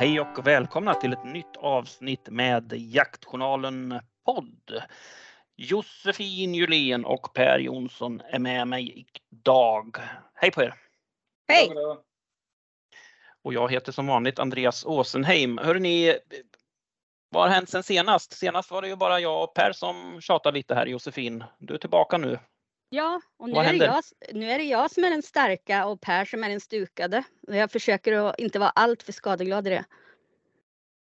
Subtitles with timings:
[0.00, 4.82] Hej och välkomna till ett nytt avsnitt med Jaktjournalen podd.
[5.56, 9.96] Josefin Julén och Per Jonsson är med mig idag.
[10.34, 10.74] Hej på er!
[11.48, 11.70] Hej!
[13.44, 15.58] Och jag heter som vanligt Andreas Åsenheim.
[15.58, 16.18] Hörrni,
[17.30, 18.32] vad har hänt sen senast?
[18.32, 21.44] Senast var det ju bara jag och Per som tjatade lite här Josefin.
[21.58, 22.38] Du är tillbaka nu.
[22.92, 26.24] Ja, och nu är, jag, nu är det jag som är den starka och Per
[26.24, 27.24] som är den stukade.
[27.40, 29.84] Jag försöker att inte vara allt för skadeglad i det.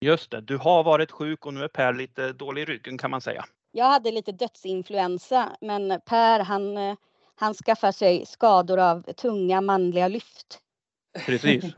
[0.00, 3.10] Just det, du har varit sjuk och nu är Per lite dålig i ryggen kan
[3.10, 3.44] man säga.
[3.72, 6.96] Jag hade lite dödsinfluensa men Per han,
[7.34, 10.60] han skaffar sig skador av tunga manliga lyft.
[11.26, 11.64] Precis.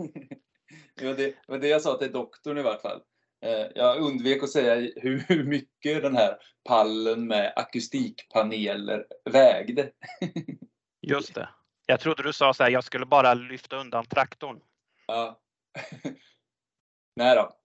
[0.97, 3.01] det, var det, det jag sa till doktorn i vart fall.
[3.43, 9.91] Eh, Jag undvek att säga hur mycket den här pallen med akustikpaneler vägde.
[11.03, 11.49] Just det.
[11.87, 14.61] Jag trodde du sa så här, jag skulle bara lyfta undan traktorn.
[15.07, 15.41] Ja.
[17.17, 17.57] nej då.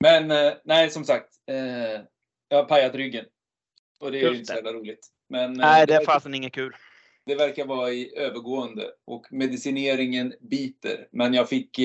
[0.00, 1.28] Men eh, nej, som sagt.
[1.50, 2.00] eh,
[2.48, 3.24] Jag har pajat ryggen.
[4.00, 5.08] Och det är ju inte så jävla roligt.
[5.28, 6.76] Men Nej, det är fasen inget kul.
[7.26, 11.08] det verkar vara i övergående och medicineringen biter.
[11.12, 11.78] Men jag fick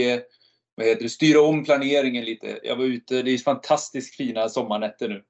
[0.77, 2.59] vad heter det, styra om planeringen lite.
[2.63, 5.23] Jag var ute, det är fantastiskt fina sommarnätter nu.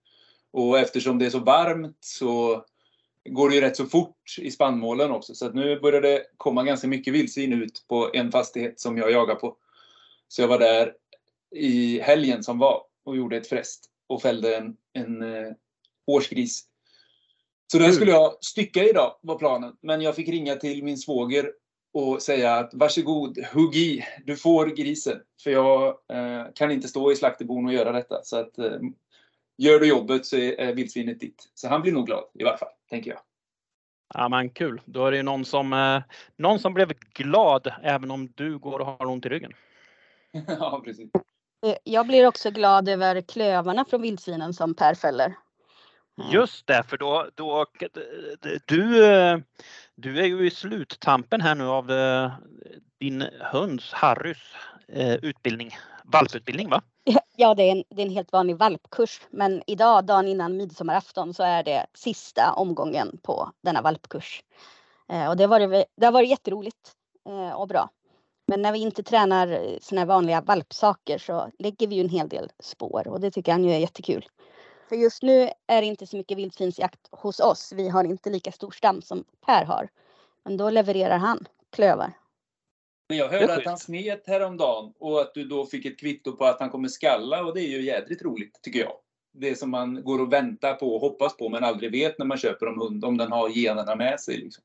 [0.52, 2.66] Och eftersom det är så varmt så
[3.30, 5.36] går det ju rätt så fort i spannmålen också.
[5.36, 9.12] Så att nu börjar det komma ganska mycket vildsvin ut på en fastighet som jag
[9.12, 9.58] jagar på.
[10.28, 10.94] Så jag var där
[11.56, 15.52] i helgen som var och gjorde ett fräst och fällde en, en eh,
[16.08, 16.66] årsgris.
[17.72, 17.96] Så den Kul.
[17.96, 19.76] skulle jag stycka idag var planen.
[19.82, 21.52] Men jag fick ringa till min svåger
[21.94, 25.20] och säga att varsågod, hugg i, du får grisen.
[25.44, 28.24] För jag eh, kan inte stå i slakterbon och göra detta.
[28.24, 28.80] Så att eh,
[29.58, 31.52] gör du jobbet så är, vildsvinet ditt.
[31.54, 33.20] Så han blir nog glad i varje fall, tänker jag.
[34.14, 34.82] Ja men kul.
[34.86, 36.02] Då är det ju någon som, eh,
[36.38, 39.54] någon som blev glad även om du går och har ont i ryggen.
[40.48, 41.10] ja, precis.
[41.66, 45.36] Eh, Jag blir också glad över klövarna från vildsvinen som Per fäller.
[46.22, 46.32] Mm.
[46.32, 47.66] Just det, för då, då
[48.66, 49.02] du,
[49.96, 52.32] du är ju i sluttampen här nu av eh,
[53.00, 54.38] din hunds, Harrys,
[54.88, 55.72] eh, utbildning.
[56.04, 56.82] Valputbildning va?
[57.36, 59.22] Ja, det är, en, det är en helt vanlig valpkurs.
[59.30, 64.44] Men idag, dagen innan midsommarafton, så är det sista omgången på denna valpkurs.
[65.10, 66.92] Eh, och det har varit, det har varit jätteroligt
[67.56, 67.90] och bra.
[68.48, 72.30] Men när vi inte tränar såna här vanliga valpsaker så lägger vi ju en hel
[72.30, 74.26] del spår och det tycker han ju är jättekul.
[74.90, 77.74] För just nu är det inte så mycket vildsvinsjakt hos oss.
[77.76, 79.90] Vi har inte lika stor stam som Per har.
[80.44, 82.14] Men då levererar han klövar.
[83.10, 86.46] Men jag hörde att han smet häromdagen och att du då fick ett kvitto på
[86.46, 88.94] att han kommer skalla och det är ju jädrigt roligt tycker jag.
[89.34, 92.38] Det som man går och väntar på och hoppas på men aldrig vet när man
[92.38, 94.38] köper en hund om den har generna med sig.
[94.38, 94.64] Liksom.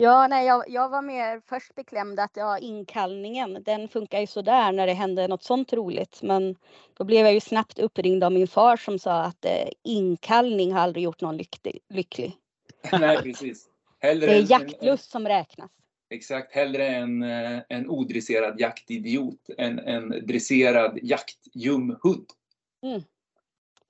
[0.00, 4.72] Ja, nej, jag, jag var mer först beklämd att ja, inkallningen, den funkar ju sådär
[4.72, 6.22] när det hände något sånt roligt.
[6.22, 6.56] Men
[6.94, 10.80] då blev jag ju snabbt uppringd av min far som sa att eh, inkallning har
[10.80, 11.78] aldrig gjort någon lycklig.
[11.88, 12.36] lycklig.
[12.92, 13.66] Nej, precis.
[14.00, 15.70] Hellre Det är en- jaktlust som räknas.
[16.10, 22.26] Exakt, hellre en, eh, en odresserad jaktidiot än en dresserad jaktljumhund.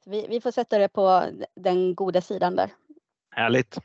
[0.05, 2.71] Så Vi, vi får sätta det på den goda sidan där.
[3.39, 3.79] Härligt.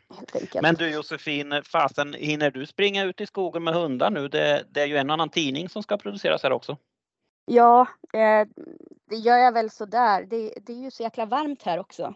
[0.62, 4.28] Men du Josefin, fasen hinner du springa ut i skogen med hundar nu?
[4.28, 6.78] Det, det är ju en annan tidning som ska produceras här också.
[7.46, 8.47] Ja, eh,
[9.09, 10.25] det gör jag väl sådär.
[10.30, 12.14] Det, det är ju så jäkla varmt här också.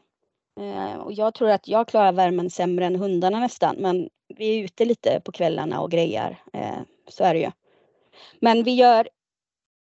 [0.59, 3.75] Eh, och jag tror att jag klarar värmen sämre än hundarna nästan.
[3.75, 6.43] Men vi är ute lite på kvällarna och grejar.
[6.53, 7.51] Eh, så är det ju.
[8.39, 9.09] Men vi gör,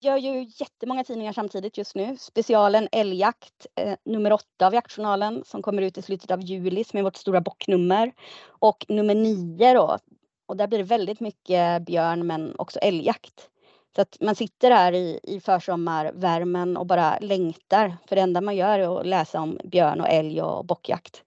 [0.00, 2.16] gör ju jättemånga tidningar samtidigt just nu.
[2.16, 6.98] Specialen Älgjakt, eh, nummer åtta av Jaktjournalen som kommer ut i slutet av juli som
[6.98, 8.12] är vårt stora bocknummer.
[8.48, 9.98] Och nummer nio då.
[10.46, 13.50] Och där blir det väldigt mycket björn men också älgjakt.
[13.94, 17.96] Så att man sitter här i, i försommarvärmen och bara längtar.
[18.08, 21.24] För det enda man gör är att läsa om björn och älg och bockjakt.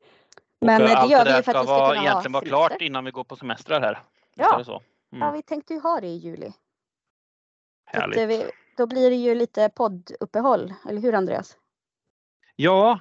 [0.62, 2.32] Men och, eh, eh, det gör det vi för att vi ska vara, kunna egentligen
[2.32, 4.00] vara klart innan vi går på semestrar här.
[4.36, 4.64] Ja.
[4.66, 4.72] så?
[4.72, 5.34] Ja, Mm.
[5.34, 6.48] vi tänkte ju ha det i juli.
[6.48, 6.54] Att,
[7.86, 8.18] Härligt.
[8.18, 8.44] eh, vi,
[8.78, 11.58] då blir det ju lite podduppehåll, eller hur Andreas?
[12.56, 13.00] Ja,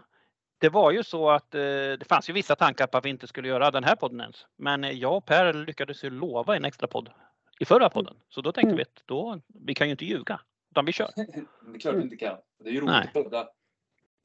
[0.59, 3.27] det var ju så att eh, det fanns ju vissa tankar på att vi inte
[3.27, 4.47] skulle göra den här podden ens.
[4.57, 7.11] Men eh, jag och Per lyckades ju lova en extra podd
[7.59, 8.17] i förra podden.
[8.29, 8.77] Så då tänkte Mm.
[8.77, 10.41] vi att då, vi kan ju inte ljuga.
[10.71, 11.11] Utan vi kör.
[11.17, 11.23] Det
[11.75, 12.37] är klart vi inte kan.
[12.59, 13.07] Det är ju roligt Nej.
[13.07, 13.49] att podda.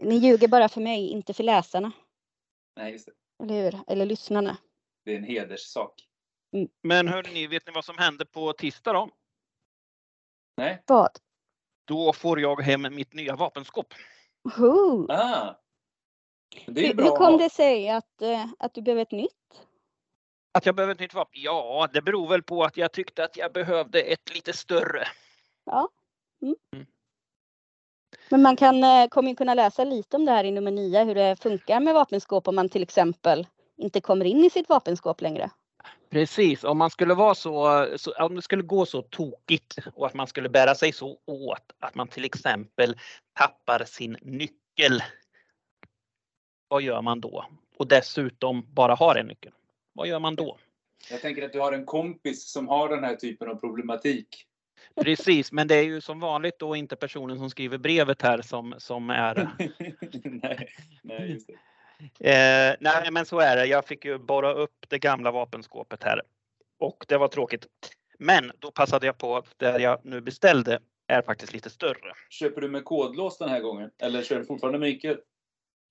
[0.02, 1.92] Ni ljuger bara för mig, inte för läsarna.
[2.76, 3.44] Nej, just det.
[3.44, 3.80] Eller hur?
[3.88, 4.58] Eller lyssnarna.
[5.06, 5.94] Det är en hederssak.
[6.84, 9.10] Men hörni, vet ni vad som hände på tisdag då?
[10.58, 10.84] Nej?
[10.88, 11.10] Vad?
[11.88, 13.94] Då får jag hem mitt nya vapenskåp.
[15.10, 15.54] Ah!
[16.66, 19.62] Det är bra hur att kom det sig att, eh, att du behöver ett nytt?
[20.52, 21.42] Att jag behöver ett nytt vapen?
[21.42, 25.08] Ja, det beror väl på att jag tyckte att jag behövde ett lite större.
[25.66, 25.90] Ja.
[26.42, 26.86] Mm.
[28.30, 31.04] Men man kan, eh, kommer ju kunna läsa lite om det här i nummer 9,
[31.04, 33.48] hur det funkar med vapenskåp om man till exempel
[33.78, 35.50] inte kommer in i sitt vapenskåp längre.
[36.10, 40.14] Precis, om man skulle vara så, så, om det skulle gå så tokigt och att
[40.14, 42.96] man skulle bära sig så åt att man till exempel
[43.34, 45.04] tappar sin nyckel.
[46.68, 47.46] Vad gör man då?
[47.78, 49.52] Och dessutom bara har en nyckel.
[49.94, 50.58] Vad gör man då?
[51.12, 54.46] Jag tänker att du har en kompis som har den här typen av problematik.
[55.02, 58.76] Precis, men det är ju som vanligt då inte personen som skriver brevet här som,
[58.78, 59.50] som är...
[60.24, 60.70] nej,
[61.04, 61.54] nej, just det.
[62.00, 63.66] Eh, nej, men så är det.
[63.66, 66.22] Jag fick ju borra upp det gamla vapenskåpet här
[66.80, 67.68] och det var tråkigt.
[68.20, 72.14] Men då passade jag på att där jag nu beställde är faktiskt lite större.
[72.30, 73.92] Köper du med kodlås den här gången?
[74.02, 75.18] Eller kör du fortfarande med nyckel?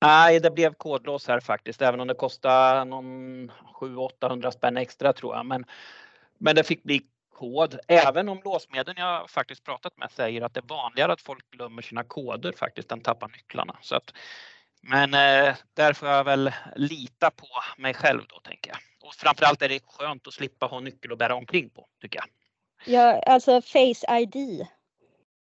[0.01, 5.37] Nej, det blev kodlås här faktiskt, även om det kostade någon 700-800 spänn extra tror
[5.37, 5.47] jag.
[5.47, 5.65] Men,
[6.39, 7.03] men det fick bli
[7.35, 11.51] kod, även om låsmedlen jag faktiskt pratat med säger att det är vanligare att folk
[11.51, 13.77] glömmer sina koder faktiskt än tappar nycklarna.
[13.81, 14.13] Så att,
[14.89, 17.47] men eh, där får jag väl lita på
[17.79, 18.79] mig själv då tänker jag.
[19.09, 22.29] Och framförallt är det skönt att slippa ha nyckel att bära omkring på tycker jag.
[22.95, 24.67] Ja, alltså Face ID.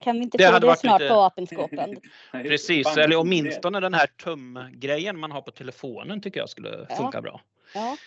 [0.03, 1.97] Kan vi inte Det få hade det varit snart lite- på vapenskåpen?
[2.31, 6.95] Precis, eller åtminstone den här tumgrejen man har på telefonen tycker jag skulle Ja.
[6.95, 7.41] funka bra.
[7.73, 7.97] Ja.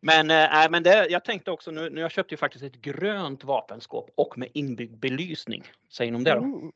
[0.00, 3.44] Men, nej, men det, jag tänkte också nu, nu jag köpte ju faktiskt ett grönt
[3.44, 5.64] vapenskåp och med inbyggd belysning.
[5.92, 6.40] Säger ni om det då?
[6.40, 6.70] Ooh.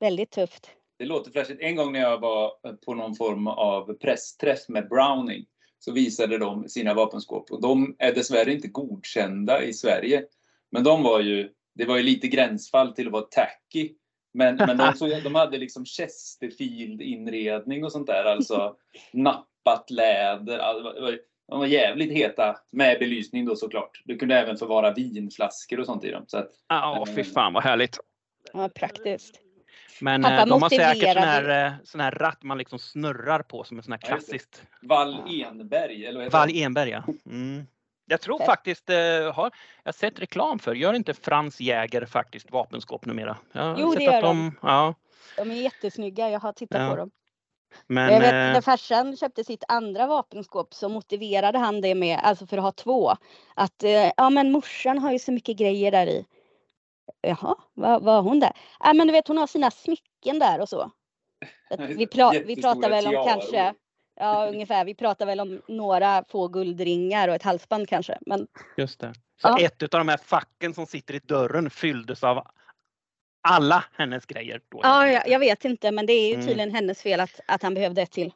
[0.00, 0.70] Väldigt tufft.
[0.98, 1.62] Det låter flashigt.
[1.62, 2.52] En gång när jag var
[2.86, 5.46] på någon form av pressträff med Browning
[5.78, 10.24] så visade de sina vapenskåp och de är dessvärre inte godkända i Sverige.
[10.70, 13.92] Men de var ju, det var ju lite gränsfall till att vara tacky.
[14.34, 18.76] Men, men de, såg, de hade liksom Chesterfield inredning och sånt där, alltså
[19.12, 20.58] nappat läder.
[21.48, 24.02] De var jävligt heta med belysning då såklart.
[24.04, 26.26] Du kunde även förvara vinflaskor och sånt i dem.
[26.68, 27.98] Ja, fy fan vad härligt.
[28.52, 29.40] Ja, praktiskt.
[30.00, 33.42] Men Pappa eh, de har säkert sån här, eh, sån här ratt man liksom snurrar
[33.42, 34.62] på som en sån här klassiskt.
[34.82, 36.62] Wall Enberg, eller det?
[36.62, 37.02] Enberg ja.
[37.26, 37.66] Mm.
[38.10, 39.50] Jag tror faktiskt, eh, har,
[39.82, 43.36] jag har sett reklam för, gör inte Frans Jäger faktiskt vapenskåp numera?
[43.52, 44.58] Jag Jo, sett det gör att de.
[44.62, 44.94] Ja,
[45.36, 46.90] De är jättesnygga, jag har tittat Ja.
[46.90, 47.10] på dem.
[47.86, 52.18] men jag vet, eh, när farsan köpte sitt andra vapenskåp så motiverade han det med,
[52.22, 53.12] alltså för att ha två,
[53.54, 56.26] att eh, ja men morsan har ju så mycket grejer där i.
[57.20, 58.52] Jaha, vad har hon där?
[58.80, 60.90] Ja men du vet hon har sina smycken där och så.
[61.78, 63.28] Vi, pra, vi pratar väl om tiaror.
[63.28, 63.74] kanske,
[64.16, 68.18] ja ungefär, vi pratar väl om några få guldringar och ett halsband kanske.
[68.20, 68.46] Men
[68.76, 69.12] just det.
[69.42, 69.58] Så Ja.
[69.60, 72.46] ett av de här facken som sitter i dörren fylldes av
[73.40, 74.60] alla hennes grejer.
[74.68, 74.80] Då.
[74.82, 76.46] ja, jag, jag vet inte men det är ju Mm.
[76.46, 78.32] tydligen hennes fel att, att han behövde ett till.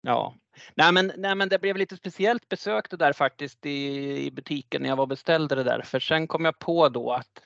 [0.00, 0.34] Ja.
[0.74, 3.86] Nej men, nej men det blev lite speciellt besök det där faktiskt i,
[4.26, 5.82] i butiken när jag var och beställde det där.
[5.82, 7.42] För sen kom jag på då att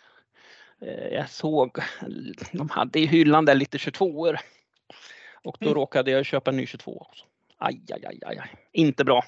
[1.11, 1.79] jag såg,
[2.53, 4.39] de hade i hyllan där lite 22 år
[5.45, 5.75] Och då Mm.
[5.75, 7.25] råkade jag köpa en ny 22 också.
[7.59, 8.51] Aj, aj, aj, aj.
[8.73, 9.25] Inte bra.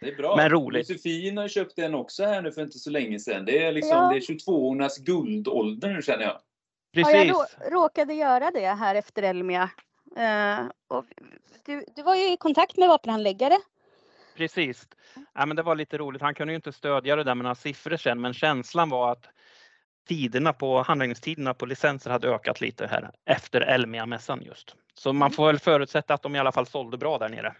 [0.00, 0.36] Det är bra.
[0.36, 0.90] Men roligt.
[0.90, 3.44] Josefin har köpt en också här nu för inte så länge sedan.
[3.44, 4.08] Det är liksom Ja.
[4.10, 6.40] det är 22ornas guldålder nu känner jag.
[6.94, 7.14] Precis.
[7.14, 9.70] Ja, jag rå, råkade göra det här efter Elmia.
[10.16, 11.04] Eh, och
[11.66, 13.56] du, du var ju i kontakt med vapenhandläggare.
[14.36, 14.88] Precis.
[15.34, 16.22] Ja, men det var lite roligt.
[16.22, 19.26] Han kunde ju inte stödja det där med några siffror sen, men känslan var att
[20.06, 24.74] tiderna på handläggningstiderna på licenser hade ökat lite här efter Elmia-mässan just.
[24.94, 27.54] Så man får väl förutsätta att de i alla fall sålde bra där nere.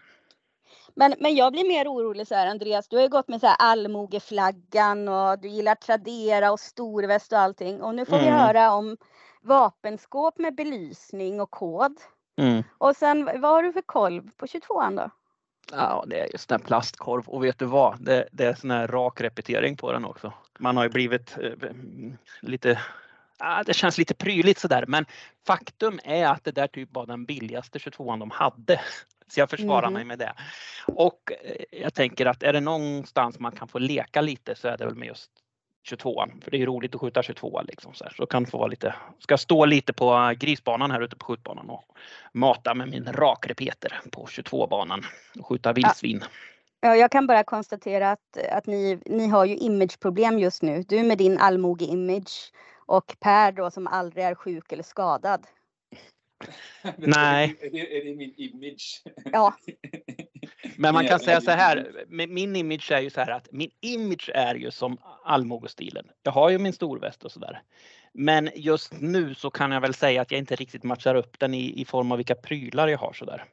[0.95, 3.47] Men, men jag blir mer orolig så här Andreas, du har ju gått med så
[3.47, 7.81] här allmogeflaggan och du gillar Tradera och storväst och allting.
[7.81, 8.39] Och nu får vi Mm.
[8.39, 8.97] höra om
[9.41, 11.97] vapenskåp med belysning och kod.
[12.77, 15.09] Och sen vad har du för kolv på 22an då?
[15.71, 18.03] Ja, det är just den plastkorv och vet du vad?
[18.03, 20.33] Det, det är sån här rak repetering på den också.
[20.59, 21.69] Man har ju blivit eh,
[22.41, 22.79] lite
[23.39, 25.05] Ja, det känns lite prydligt sådär men
[25.47, 28.81] faktum är att det där typ var den billigaste 22an de hade.
[29.27, 29.93] Så jag försvarar Mhm.
[29.93, 30.33] mig med det.
[30.87, 34.77] Och eh, jag tänker att är det någonstans man kan få leka lite så är
[34.77, 35.31] det väl med just
[35.89, 36.41] 22an.
[36.43, 37.93] För det är roligt att skjuta 22 liksom.
[37.93, 38.13] Så, här.
[38.17, 41.83] så kan få vara lite, ska stå lite på grisbanan här ute på skjutbanan och
[42.33, 45.03] mata med min rakrepeter på 22-banan
[45.39, 46.19] och skjuta vildsvin.
[46.21, 46.27] Ja,
[46.95, 50.83] jag kan bara konstatera att, att ni, ni har ju imageproblem just nu.
[50.87, 52.51] Du med din allmoge-image
[52.85, 55.47] och Per då som aldrig är sjuk eller skadad.
[56.97, 57.55] Nej.
[57.61, 59.03] Är det, är det min image?
[59.31, 59.53] Ja,
[60.75, 64.29] Men man kan säga så här, min image är ju så här att min image
[64.33, 66.07] är ju som allmogestilen.
[66.23, 67.61] Jag har ju min storväst och sådär.
[68.13, 71.53] Men just nu så kan jag väl säga att jag inte riktigt matchar upp den
[71.53, 73.45] i, i form av vilka prylar jag har sådär.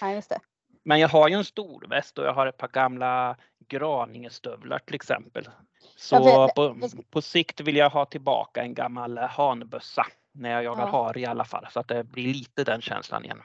[0.00, 0.38] ja just det.
[0.84, 3.36] Men jag har ju en storväst och jag har ett par gamla
[3.68, 5.48] Graningestövlar till exempel.
[5.96, 6.76] Så på,
[7.10, 10.06] på sikt vill jag ha tillbaka en gammal hanbössa.
[10.34, 10.90] när jag jagar Ja.
[10.90, 13.42] hare i alla fall så att det blir lite den känslan igen.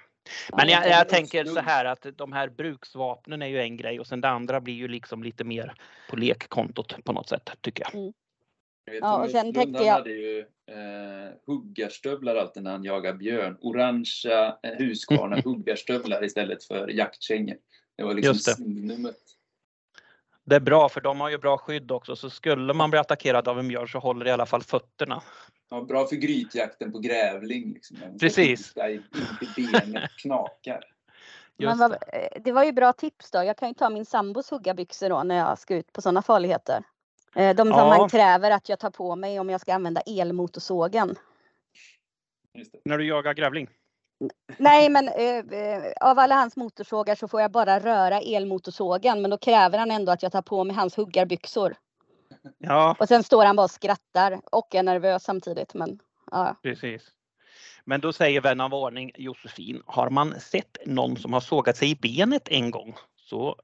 [0.57, 4.07] Men jag, jag tänker så här att de här bruksvapnen är ju en grej och
[4.07, 5.73] sen det andra blir ju liksom lite mer
[6.09, 8.03] på lekkontot på något sätt tycker jag.
[8.03, 8.13] Jag
[8.91, 13.57] vet, Ja, och sen tänkte jag- hade ju eh, huggarstövlar alltid när han jagade björn.
[13.61, 17.57] Orangea eh, Husqvarna huggarstövlar istället för jaktkängor.
[17.97, 18.53] Det var liksom Just det.
[18.55, 19.15] signumet.
[20.45, 23.47] Det är bra för de har ju bra skydd också så skulle man bli attackerad
[23.47, 25.21] av en björn så håller i alla fall fötterna.
[25.69, 27.73] Ja, bra för grytjakten på grävling.
[27.73, 27.97] Liksom.
[28.19, 28.67] Precis.
[28.67, 29.03] skjuta in
[29.55, 30.83] till benet knakar.
[31.57, 31.97] Men vad, det.
[32.35, 33.43] eh, det var ju bra tips då.
[33.43, 36.83] Jag kan ju ta min sambos huggarbyxor då när jag ska ut på sådana farligheter.
[37.37, 37.97] Eh, De som Ja.
[37.97, 41.15] han kräver att jag tar på mig om jag ska använda elmotorsågen.
[42.85, 43.69] När du jagar grävling?
[44.57, 49.31] Nej men eh, eh, av alla hans motorsågar så får jag bara röra elmotorsågen men
[49.31, 51.75] då kräver han ändå att jag tar på mig hans huggarbyxor.
[52.57, 55.73] Ja, Och sen står han bara och skrattar och är nervös samtidigt.
[55.73, 55.99] Men
[56.31, 57.01] ja, precis.
[57.85, 61.91] Men då säger vän av ordning Josefin, har man sett någon som har sågat sig
[61.91, 63.55] i benet en gång så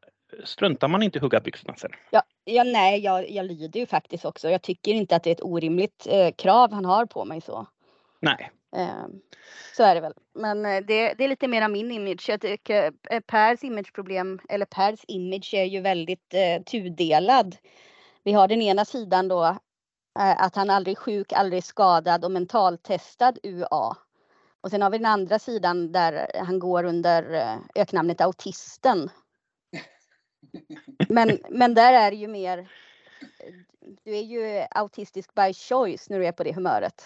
[0.44, 1.92] struntar man inte i huggarbyxorna sen.
[2.10, 4.50] ja, ja nej jag, jag lyder ju faktiskt också.
[4.50, 7.68] Jag tycker inte att det är ett orimligt eh, krav han har på mig så.
[8.20, 9.06] Nej, Eh,
[9.78, 10.14] så är det väl.
[10.34, 12.30] Men eh, det, det är lite mera min image.
[12.30, 17.56] Jag tycker eh, Pers imageproblem, eller Pers image är ju väldigt eh, tudelad.
[18.24, 19.44] Vi har den ena sidan då
[20.20, 23.98] eh, att han aldrig är sjuk, aldrig skadad och mentaltestad UA.
[24.62, 29.10] Och sen har vi den andra sidan där han går under öknamnet autisten.
[31.10, 32.70] Men, men där är det ju mer,
[34.04, 37.04] du är ju autistisk by choice när du är på det humöret.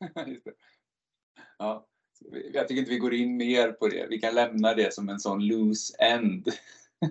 [0.26, 0.52] Just det.
[1.58, 1.86] Ja.
[2.52, 4.06] Jag tycker inte vi går in mer på det.
[4.10, 6.48] Vi kan lämna det som en sån loose end.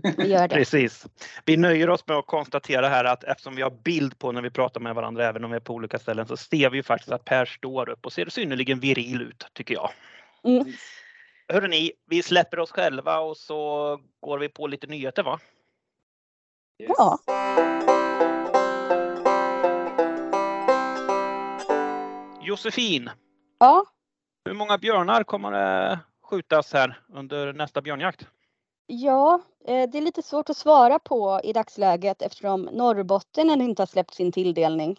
[0.17, 0.55] Vi gör det.
[0.55, 1.05] precis.
[1.45, 4.49] Vi nöjer oss med att konstatera här att eftersom vi har bild på när vi
[4.49, 7.11] pratar med varandra, även om vi är på olika ställen, så ser vi ju faktiskt
[7.11, 9.91] att Per står upp och ser synnerligen viril ut, tycker jag.
[10.43, 10.73] Mm.
[11.47, 15.39] Hörrni, vi släpper oss själva och så går vi på lite nyheter va?
[16.81, 16.91] Yes.
[16.97, 17.17] Ja.
[22.41, 23.09] Josefin,
[23.59, 23.85] Ja,
[24.45, 28.27] hur många björnar kommer det skjutas här under nästa björnjakt?
[28.87, 33.81] ja, eh, det är lite svårt att svara på i dagsläget eftersom Norrbotten ännu inte
[33.81, 34.97] har släppt sin tilldelning.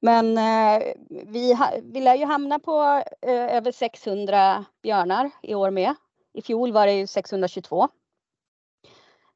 [0.00, 5.94] Men eh, vi, vi lär ju hamna på eh, över 600 björnar i år med.
[6.32, 7.88] I fjol var det ju 622.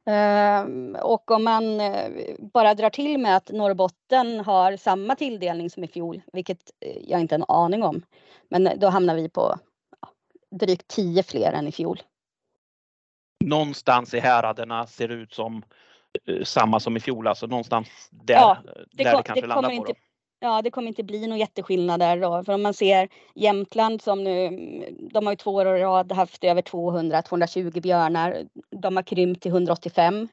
[0.08, 5.84] Ehm, och om man eh, bara drar till med att Norrbotten har samma tilldelning som
[5.84, 8.02] i fjol, vilket eh, jag inte har en aning om.
[8.48, 9.58] Men då hamnar vi på
[10.50, 12.00] drygt 10 fler än i fjol.
[13.44, 15.62] Någonstans i häraderna ser det ut som
[16.26, 19.46] eh, samma som i fjol, alltså någonstans där, Ja, där det det, kom- kanske det
[19.46, 19.88] landar kommer på.
[19.88, 20.00] inte-.
[20.40, 22.44] Ja, det kommer inte bli några jätteskillnader då.
[22.44, 26.12] För om man ser Jämtland som nu, mm, de har ju två år i rad
[26.12, 28.42] haft över 200, 220 björnar.
[28.70, 30.28] De har krympt till 185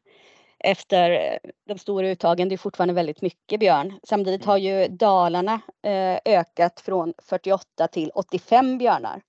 [0.59, 2.49] efter de stora uttagen.
[2.49, 3.99] Det är fortfarande väldigt mycket björn.
[4.03, 9.21] Samtidigt har ju Dalarna eh, ökat från 48 till 85 björnar.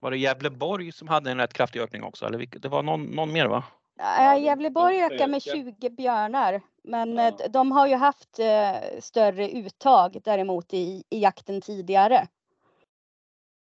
[0.00, 2.26] Var det Gävleborg som hade en rätt kraftig ökning också?
[2.26, 3.64] Eller det var någon, någon mer va?
[3.98, 5.56] Ja, de- Gävleborg ökar med ökar.
[5.56, 6.60] 20 björnar.
[6.82, 7.28] Men Ja.
[7.28, 12.16] eh, d- de har ju haft eh, större uttag däremot i, i jakten tidigare.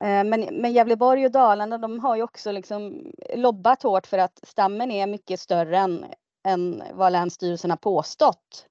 [0.05, 4.41] Eh, men, men Gävleborg och Dalarna de har ju också liksom lobbat hårt för att
[4.43, 6.05] stammen är mycket större än,
[6.49, 8.67] än vad Länsstyrelsen har påstått.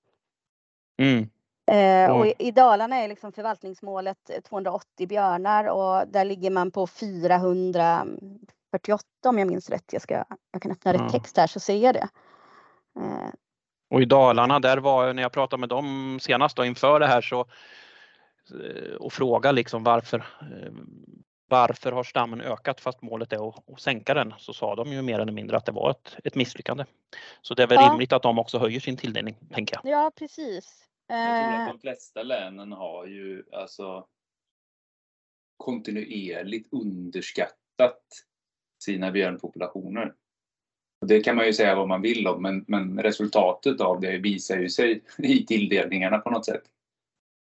[1.02, 1.30] Mm.
[1.72, 6.72] Eh, och i, i Dalarna är liksom förvaltningsmålet eh, 280 björnar och där ligger man
[6.72, 9.94] på 448 om jag minns rätt.
[9.94, 11.10] Jag, ska, jag kan öppna rätt Ja.
[11.10, 12.08] text här så ser jag det.
[13.90, 17.22] Och i Dalarna, där var när jag pratade med dem senast då, inför det här
[17.22, 17.40] så
[18.64, 20.72] eh, och fråga liksom varför eh,
[21.50, 24.34] varför har stammen ökat fast målet är att, att sänka den?
[24.38, 26.86] Så sa de ju mer eller mindre att det var ett, ett misslyckande.
[27.42, 27.90] Så det är väl Ja.
[27.92, 29.92] rimligt att de också höjer sin tilldelning, tänker jag.
[29.92, 30.90] Ja, precis.
[31.08, 34.08] Jag tror att Eh, de flesta länen har ju alltså
[35.58, 38.04] kontinuerligt underskattat
[38.80, 40.14] sina björnpopulationer.
[41.06, 44.58] Det kan man ju säga vad man vill om, men, men resultatet av det visar
[44.58, 46.64] ju sig i tilldelningarna på något sätt.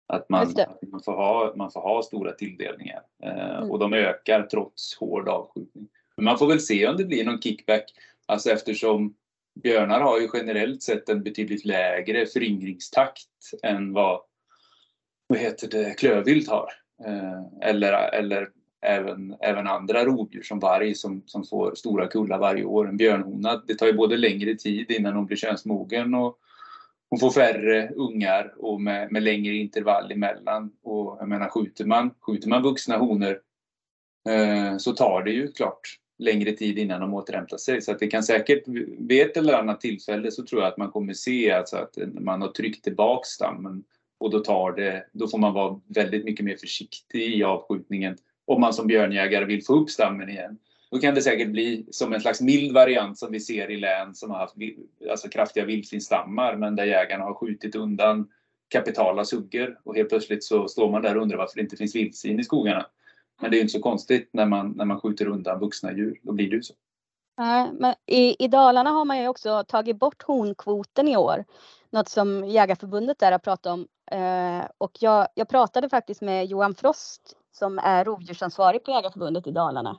[0.06, 0.54] Att man,
[0.92, 3.70] man, får, ha, man får ha stora tilldelningar eh, Mm.
[3.70, 5.88] och de ökar trots hård avskjutning.
[6.16, 7.94] Men man får väl se om det blir någon kickback,
[8.26, 9.14] alltså eftersom
[9.62, 13.28] björnar har ju generellt sett en betydligt lägre föryngringstakt
[13.62, 14.20] än vad,
[15.26, 16.72] vad heter det, klövvilt har.
[17.06, 18.50] Eh, eller eller
[18.84, 22.88] även, även andra rovdjur som varg som, som får stora kullar varje år.
[22.88, 26.38] En björnhona, det tar ju både längre tid innan hon blir könsmogen och
[27.10, 30.72] hon får färre ungar och med, med längre intervall emellan.
[30.82, 33.40] Och jag menar skjuter man, skjuter man vuxna honor
[34.28, 37.82] eh, så tar det ju klart längre tid innan de återhämtar sig.
[37.82, 38.62] Så att det kan säkert,
[38.98, 42.42] vid ett eller annat tillfälle så tror jag att man kommer se alltså att man
[42.42, 43.84] har tryckt tillbaks stammen
[44.18, 48.60] och då tar det, då får man vara väldigt mycket mer försiktig i avskjutningen om
[48.60, 50.58] man som björnjägare vill få upp stammen igen.
[50.90, 54.14] Då kan det säkert bli som en slags mild variant som vi ser i län
[54.14, 54.54] som har haft
[55.10, 58.28] alltså kraftiga vildsvinsstammar men där jägarna har skjutit undan
[58.68, 61.94] kapitala suggor och helt plötsligt så står man där och undrar varför det inte finns
[61.94, 62.86] vildsvin i skogarna.
[63.40, 66.18] Men det är ju inte så konstigt när man, när man skjuter undan vuxna djur.
[66.22, 66.74] Då blir det ju så.
[67.36, 71.44] Nej, men i, i Dalarna har man ju också tagit bort honkvoten i år.
[71.90, 73.86] Något som Jägarförbundet där har pratat om.
[74.10, 79.50] Eh, och jag, jag pratade faktiskt med Johan Frost som är rovdjursansvarig på Jägarförbundet i
[79.50, 79.98] Dalarna.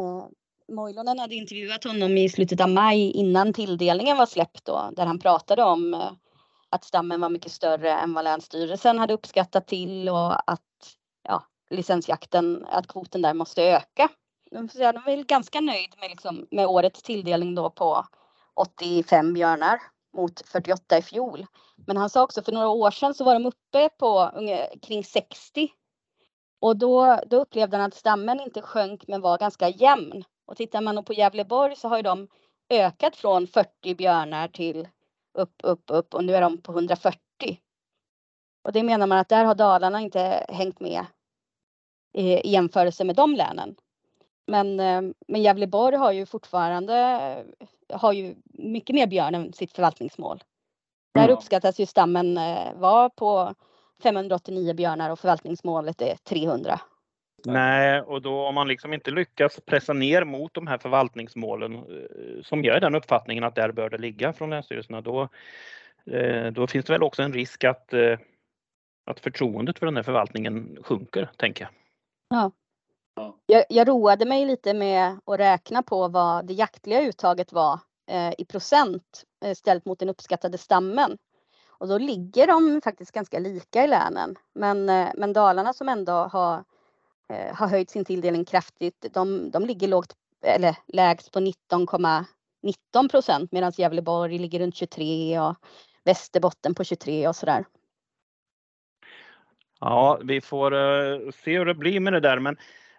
[0.00, 0.26] Eh,
[0.74, 5.18] Moilonen hade intervjuat honom i slutet av maj innan tilldelningen var släppt då, där han
[5.18, 6.12] pratade om eh,
[6.70, 12.66] att stammen var mycket större än vad Länsstyrelsen hade uppskattat till och att ja, licensjakten,
[12.70, 14.08] att kvoten där måste öka.
[14.50, 18.06] De är väl ganska nöjd med, liksom, med årets tilldelning då på
[18.54, 19.80] 85 björnar
[20.16, 21.46] mot 48 i fjol.
[21.86, 24.30] Men han sa också för några år sedan så var de uppe på
[24.82, 25.68] kring 60.
[26.60, 30.24] Och då, då upplevde han att stammen inte sjönk men var ganska jämn.
[30.46, 32.28] Och tittar man på Gävleborg så har ju de
[32.70, 34.88] ökat från 40 björnar till
[35.34, 37.20] upp, upp, upp och nu är de på 140.
[38.64, 41.06] Och det menar man att där har Dalarna inte hängt med
[42.12, 43.76] i jämförelse med de länen.
[44.46, 46.94] Men, eh, men Gävleborg har ju fortfarande
[47.92, 50.44] har ju mycket mer björn än sitt förvaltningsmål.
[51.14, 53.54] Där uppskattas ju stammen eh, vara på
[54.02, 56.80] 589 björnar och förvaltningsmålet är 300.
[57.44, 62.42] Nej, och då om man liksom inte lyckas pressa ner mot de här förvaltningsmålen eh,
[62.42, 65.28] som gör den uppfattningen att där bör det ligga från länsstyrelserna, då,
[66.52, 67.94] då finns det väl också en risk att,
[69.06, 71.72] att förtroendet för den här förvaltningen sjunker, tänker jag.
[72.28, 72.52] Ja.
[73.46, 77.80] Jag, jag roade mig lite med att räkna på vad det jaktliga uttaget var
[78.10, 81.18] eh, i procent eh, ställt mot den uppskattade stammen.
[81.78, 84.36] Och då ligger de faktiskt ganska lika i länen.
[84.54, 86.64] Men, eh, men Dalarna som ändå har,
[87.32, 93.52] eh, har höjt sin tilldelning kraftigt, de, de ligger lågt, eller lägst på 19,19 procent
[93.52, 95.56] medan Gävleborg ligger runt 23 och
[96.04, 97.64] Västerbotten på 23 och sådär.
[99.80, 102.38] Ja, vi får eh, se hur det blir med det där.
[102.38, 102.56] Men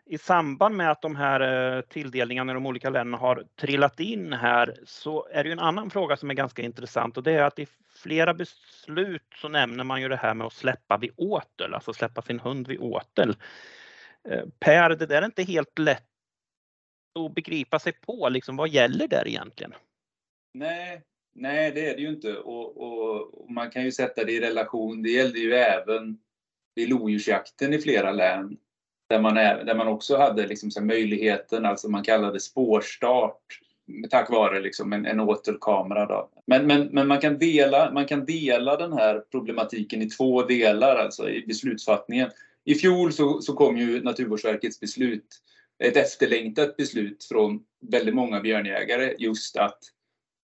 [0.09, 4.33] i samband med att de här eh, tilldelningarna i de olika länderna har trillat in
[4.33, 7.59] här så är det en annan fråga som är ganska intressant och det är att
[7.59, 11.93] i flera beslut så nämner man ju det här med att släppa vid åtel, alltså
[11.93, 13.35] släppa sin hund vid åtel.
[14.29, 16.05] Eh, per, det där är inte helt lätt
[17.19, 19.73] att begripa sig på, liksom, vad gäller där egentligen?
[20.53, 21.01] Nej,
[21.35, 24.41] nej det är det ju inte och, och, och man kan ju sätta det i
[24.41, 26.19] relation, det gällde ju även
[26.75, 28.57] vid lodjursjakten i flera län.
[29.09, 33.59] Där man, är, där man också hade liksom så möjligheten, alltså man kallade spårstart
[34.09, 36.05] tack vare liksom en, en återkamera.
[36.05, 36.29] Då.
[36.47, 40.95] Men, men, men man, kan dela, man kan dela den här problematiken i två delar
[40.95, 42.29] alltså i beslutsfattningen.
[42.65, 45.25] I fjol så, så kom ju Naturvårdsverkets beslut,
[45.83, 49.79] ett efterlängtat beslut från väldigt många björnjägare just att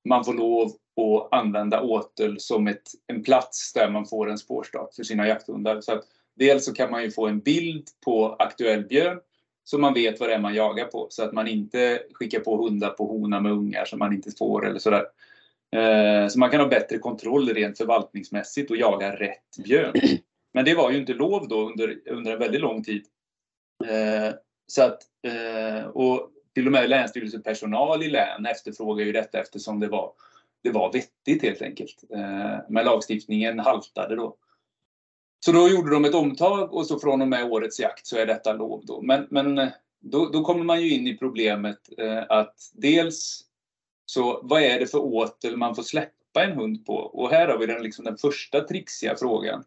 [0.09, 4.95] man får lov att använda åtel som ett, en plats där man får en spårstart
[4.95, 5.81] för sina jakthundar.
[5.81, 6.05] Så att
[6.37, 9.21] Dels så kan man ju få en bild på aktuell björn
[9.65, 12.57] så man vet vad det är man jagar på så att man inte skickar på
[12.57, 15.05] hundar på hona med ungar som man inte får eller sådär.
[15.77, 19.93] Eh, så man kan ha bättre kontroll rent förvaltningsmässigt och jaga rätt björn.
[20.55, 23.05] Men det var ju inte lov då under, under en väldigt lång tid.
[23.85, 24.35] Eh,
[24.67, 29.89] så att, eh, och till och med länsstyrelsepersonal i län efterfrågar ju detta eftersom det
[29.89, 30.13] var,
[30.63, 32.05] det var vettigt helt enkelt.
[32.69, 34.37] Men lagstiftningen haltade då.
[35.45, 38.27] Så då gjorde de ett omtag och så från och med årets jakt så är
[38.27, 38.85] detta lov.
[38.87, 39.03] Då.
[39.03, 39.69] Men, men eh,
[40.01, 43.45] då, då kommer man ju in i problemet eh, att dels
[44.07, 46.95] så vad är det för åtel man får släppa en hund på?
[46.95, 49.65] Och här har vi den, liksom den första trixiga frågan.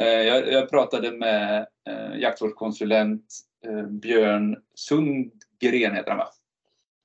[0.00, 3.24] Eh, jag, jag, pratade med eh, jaktvårdskonsulent
[3.66, 6.28] eh, Björn Sundgren, heter han va?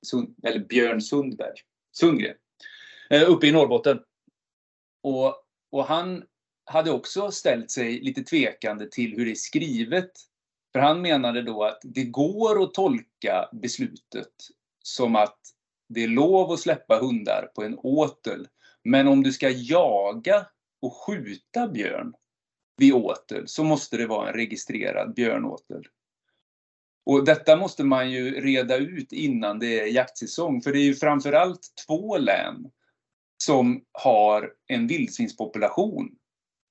[0.06, 1.56] Sund, eller Björn Sundberg.
[1.92, 2.34] Sundgren.
[3.10, 3.98] Eh, uppe i Norrbotten.
[5.02, 5.34] Och,
[5.70, 6.24] och han
[6.66, 10.10] hade också ställt sig lite tvekande till hur det är skrivet.
[10.72, 14.32] För han menade då att det går att tolka beslutet
[14.82, 15.38] som att
[15.88, 18.48] det är lov att släppa hundar på en åtel.
[18.84, 20.46] Men om du ska jaga
[20.82, 22.14] och skjuta björn
[22.76, 25.84] vid åtel så måste det vara en registrerad björnåtel.
[27.06, 30.94] Och detta måste man ju reda ut innan det är jaktsäsong, för det är ju
[30.94, 32.70] framförallt två län
[33.44, 36.16] som har en vildsvinspopulation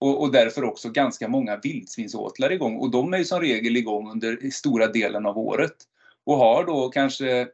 [0.06, 2.78] och, och därför också ganska många vildsvinsåtlar igång.
[2.78, 5.76] Och de är ju som regel igång under stora delen av året
[6.26, 7.48] och har då kanske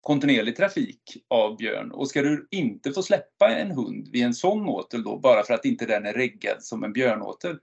[0.00, 1.92] kontinuerlig trafik av björn.
[1.92, 5.54] Och ska du inte få släppa en hund vid en sån åtel då, bara för
[5.54, 7.58] att inte den är reggad som en björnåtel.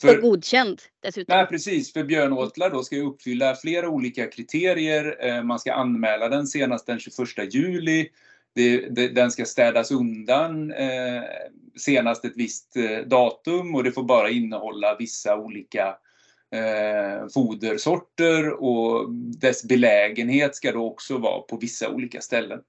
[0.00, 1.36] För, och godkänd dessutom.
[1.36, 1.92] Nej, precis.
[1.92, 5.26] För björnåtlar då ska ju uppfylla flera olika kriterier.
[5.26, 8.08] Eh, man ska anmäla den senast den 21 juli.
[8.54, 11.22] Det, det, den ska städas undan eh,
[11.76, 15.96] senast ett visst eh, datum och det får bara innehålla vissa olika
[16.54, 22.60] eh, fodersorter och dess belägenhet ska då också vara på vissa olika ställen.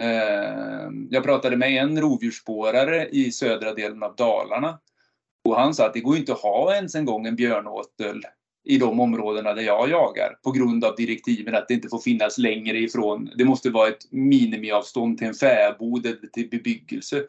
[0.00, 4.78] Eh, jag pratade med en rovdjursspårare i södra delen av Dalarna
[5.44, 8.22] och han sa att det går inte att ha ens en gång en björnåtel
[8.68, 12.38] i de områdena där jag jagar på grund av direktiven att det inte får finnas
[12.38, 13.30] längre ifrån.
[13.36, 17.24] Det måste vara ett minimiavstånd till en fäbod eller till bebyggelse.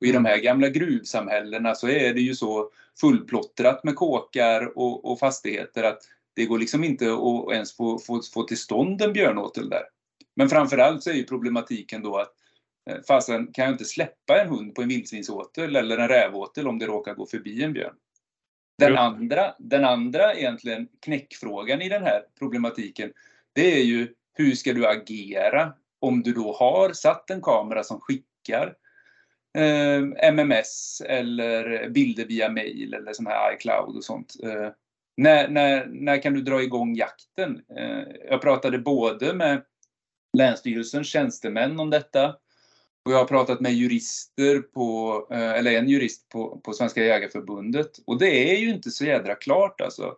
[0.00, 5.12] Och I de här gamla gruvsamhällena så är det ju så fullplottrat med kåkar och,
[5.12, 5.98] och fastigheter att
[6.36, 9.82] det går liksom inte att ens få, få, få till stånd en björnåtel där.
[10.36, 12.32] Men framförallt så är ju problematiken då att
[12.90, 16.78] eh, fasen kan jag inte släppa en hund på en vildsvinsåtel eller en rävåtel om
[16.78, 17.94] det råkar gå förbi en björn.
[18.78, 23.12] Den andra, den andra egentligen knäckfrågan i den här problematiken,
[23.52, 28.00] det är ju hur ska du agera om du då har satt en kamera som
[28.00, 28.74] skickar
[29.58, 34.34] eh, MMS eller bilder via mail eller sån här iCloud och sånt.
[34.42, 34.68] Eh,
[35.16, 37.62] när, när, när kan du dra igång jakten?
[37.76, 39.62] Eh, jag pratade både med
[40.38, 42.36] Länsstyrelsens tjänstemän om detta
[43.04, 47.90] och jag har pratat med jurister på, eh, eller en jurist på, på Svenska Jägarförbundet
[48.06, 50.14] och det är ju inte så jädra klart alltså.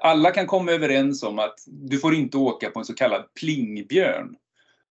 [0.00, 4.36] Alla kan komma överens om att du får inte åka på en så kallad plingbjörn.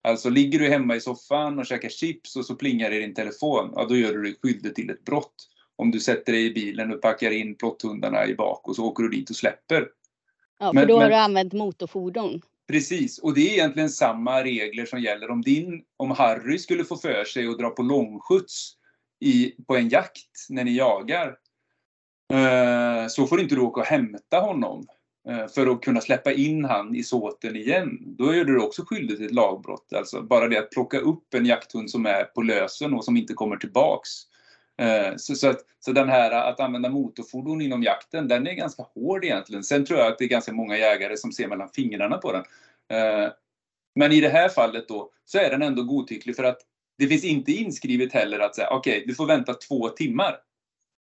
[0.02, 3.14] Alltså ligger du hemma i soffan och käkar chips och så plingar det i din
[3.14, 5.34] telefon, ja då gör du dig skyldig till ett brott.
[5.76, 9.02] Om du sätter dig i bilen och packar in plotthundarna i bak och så åker
[9.02, 9.88] du dit och släpper.
[10.58, 12.42] Ja, för men, då har men, du använt motorfordon.
[12.68, 16.96] Precis, och det är egentligen samma regler som gäller om din, om Harry skulle få
[16.96, 18.72] för sig att dra på långskjuts
[19.20, 21.36] i, på en jakt när ni jagar.
[22.32, 24.86] Eh, så får inte du åka och hämta honom
[25.28, 27.98] eh, för att kunna släppa in han i såten igen.
[28.00, 29.92] Då är du också skyldig till ett lagbrott.
[29.92, 33.34] Alltså bara det att plocka upp en jakthund som är på lösen och som inte
[33.34, 34.10] kommer tillbaks.
[34.78, 38.82] Eh, så, så, att, så den här att använda motorfordon inom jakten, den är ganska
[38.82, 39.64] hård egentligen.
[39.64, 42.44] Sen tror jag att det är ganska många jägare som ser mellan fingrarna på den.
[42.98, 43.30] Eh,
[43.94, 46.58] men i det här fallet då så är den ändå godtycklig för att
[46.98, 50.36] det finns inte inskrivet heller att säga okej, okay, du får vänta två timmar.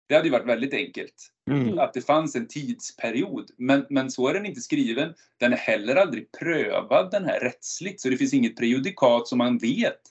[0.08, 1.32] Det hade ju varit väldigt enkelt.
[1.52, 1.80] Mm.
[1.80, 3.52] Att det fanns en tidsperiod.
[3.58, 5.14] Men, men så är den inte skriven.
[5.40, 8.02] Den är heller aldrig prövad den här rättsligt.
[8.02, 10.02] Så det finns inget prejudikat som man vet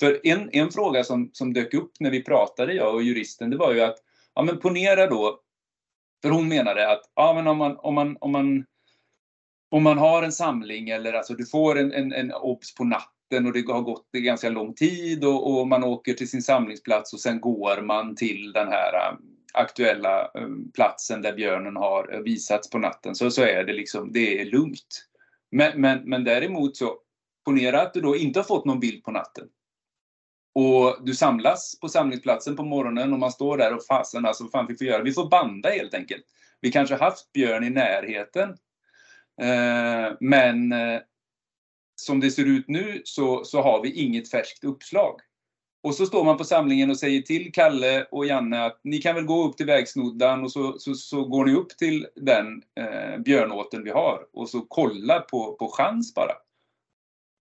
[0.00, 3.56] för en, en fråga som, som dök upp när vi pratade, jag och juristen, det
[3.56, 3.96] var ju att,
[4.34, 5.40] ja men ponera då,
[6.22, 8.64] för hon menade att, ja men om man, om man, om man,
[9.70, 13.46] om man har en samling eller alltså du får en, en, en obs på natten
[13.46, 17.20] och det har gått ganska lång tid och, och, man åker till sin samlingsplats och
[17.20, 19.18] sen går man till den här um,
[19.52, 24.40] aktuella um, platsen där björnen har visats på natten så, så är det liksom, det
[24.40, 25.08] är lugnt.
[25.50, 26.98] Men, men, men däremot så,
[27.44, 29.48] ponera att du då inte har fått någon bild på natten.
[30.54, 34.52] Och du samlas på samlingsplatsen på morgonen och man står där och fasen alltså vad
[34.52, 35.02] fan vi göra?
[35.02, 36.24] Vi får banda helt enkelt.
[36.60, 38.48] Vi kanske haft björn i närheten.
[39.42, 41.00] Eh, men eh,
[41.96, 45.20] som det ser ut nu så, så har vi inget färskt uppslag.
[45.82, 49.14] Och så står man på samlingen och säger till Kalle och Janne att ni kan
[49.14, 53.18] väl gå upp till vägsnoddan och så, så, så går ni upp till den eh,
[53.18, 56.32] björnåten vi har och så kolla på, på chans bara.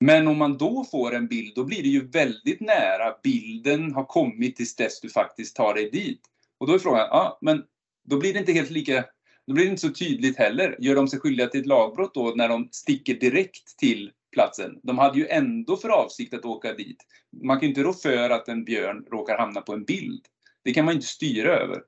[0.04, 4.06] Men om man då får en bild, då blir det ju väldigt nära bilden har
[4.06, 6.22] kommit tills dess du faktiskt tar dig dit.
[6.58, 7.64] Och då är frågan, ja men
[8.04, 9.06] då blir det inte helt lika,
[9.48, 10.76] då blir det inte så tydligt heller.
[10.80, 14.80] Gör de sig skyldiga till ett lagbrott då när de sticker direkt till platsen?
[14.84, 16.98] De hade ju ändå för avsikt att åka dit.
[17.44, 20.26] Man kan ju inte rå för att en björn råkar hamna på en bild.
[20.64, 21.82] Det kan man inte styra över.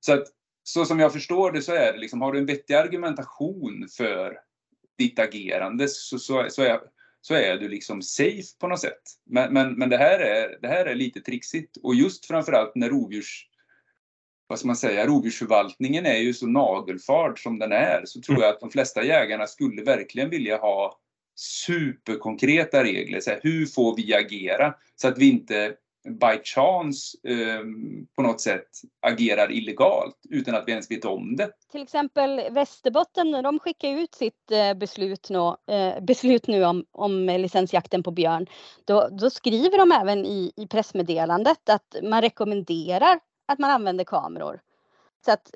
[0.00, 0.26] Så att
[0.62, 4.38] så som jag förstår det så är det liksom, har du en vettig argumentation för
[4.98, 6.80] ditt agerande så, så, så är,
[7.26, 9.02] så är du liksom safe på något sätt.
[9.24, 12.88] Men, men, men det, här är, det här är lite trixigt och just framförallt när
[12.88, 13.48] rovdjurs
[14.46, 18.54] vad ska man säga, rovdjursförvaltningen är ju så nagelfard som den är så tror jag
[18.54, 20.98] att de flesta jägarna skulle verkligen vilja ha
[21.34, 23.20] superkonkreta regler.
[23.20, 25.74] Så här, hur får vi agera så att vi inte
[26.06, 27.60] by chance eh,
[28.16, 28.68] på något sätt
[29.02, 31.50] agerar illegalt utan att vi ens vet om det.
[31.72, 37.26] Till exempel Västerbotten, de skickar ut sitt eh, beslut nu, eh, beslut nu om, om
[37.26, 38.46] licensjakten på björn.
[38.84, 44.60] Då, då skriver de även i, i pressmeddelandet att man rekommenderar att man använder kameror.
[45.24, 45.50] Så att,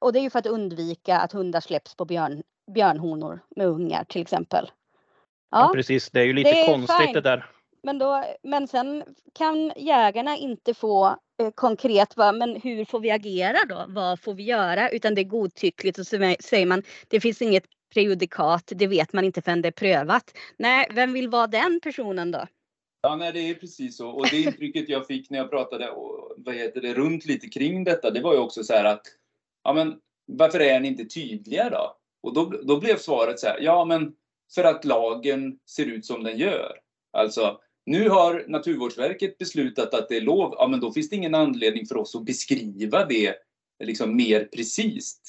[0.00, 2.42] och det är ju för att undvika att hundar släpps på björn,
[2.74, 4.70] björnhonor med ungar till exempel.
[5.50, 7.12] Ja, ja precis, det är ju lite är konstigt fine.
[7.12, 7.50] det där.
[7.82, 11.06] Men, då, men sen kan jägarna inte få
[11.40, 13.84] eh, konkret va, men hur får vi agera då?
[13.88, 14.90] Vad får vi göra?
[14.90, 17.64] Utan det är godtyckligt och så säger man det finns inget
[17.94, 20.38] prejudikat, det vet man inte förrän det är prövat.
[20.56, 22.46] Nej, vem vill vara den personen då?
[23.00, 24.08] Ja, nej, det är precis så.
[24.08, 27.84] Och det intrycket jag fick när jag pratade och, vad heter det, runt lite kring
[27.84, 29.02] detta, det var ju också så här att
[29.64, 31.96] ja, men varför är ni inte tydliga då?
[32.22, 34.14] Och då, då blev svaret så här, ja men
[34.54, 36.78] för att lagen ser ut som den gör.
[37.12, 41.34] Alltså, nu har Naturvårdsverket beslutat att det är lov, ja men då finns det ingen
[41.34, 43.34] anledning för oss att beskriva det
[43.84, 45.20] liksom mer precis.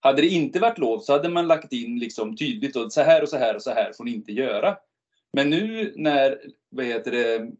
[0.00, 3.22] Hade det inte varit lov så hade man lagt in liksom tydligt och så här
[3.22, 4.76] och så här och så här får ni inte göra.
[5.32, 6.38] Men nu när
[6.70, 7.50] vad heter det,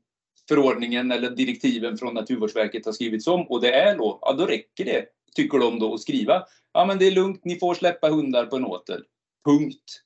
[0.49, 4.85] förordningen eller direktiven från Naturvårdsverket har skrivits om och det är lov, ja då räcker
[4.85, 6.47] det, tycker de då, att skriva.
[6.73, 9.05] Ja men det är lugnt, ni får släppa hundar på en åtel.
[9.45, 10.06] Punkt.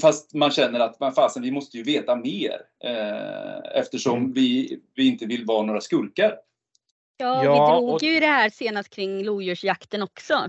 [0.00, 4.32] Fast man känner att man fasen, vi måste ju veta mer eh, eftersom mm.
[4.32, 6.36] vi, vi inte vill vara några skurkar.
[7.16, 8.02] Ja, ja vi drog och...
[8.02, 10.34] ju det här senast kring lodjursjakten också.
[10.34, 10.48] Ja,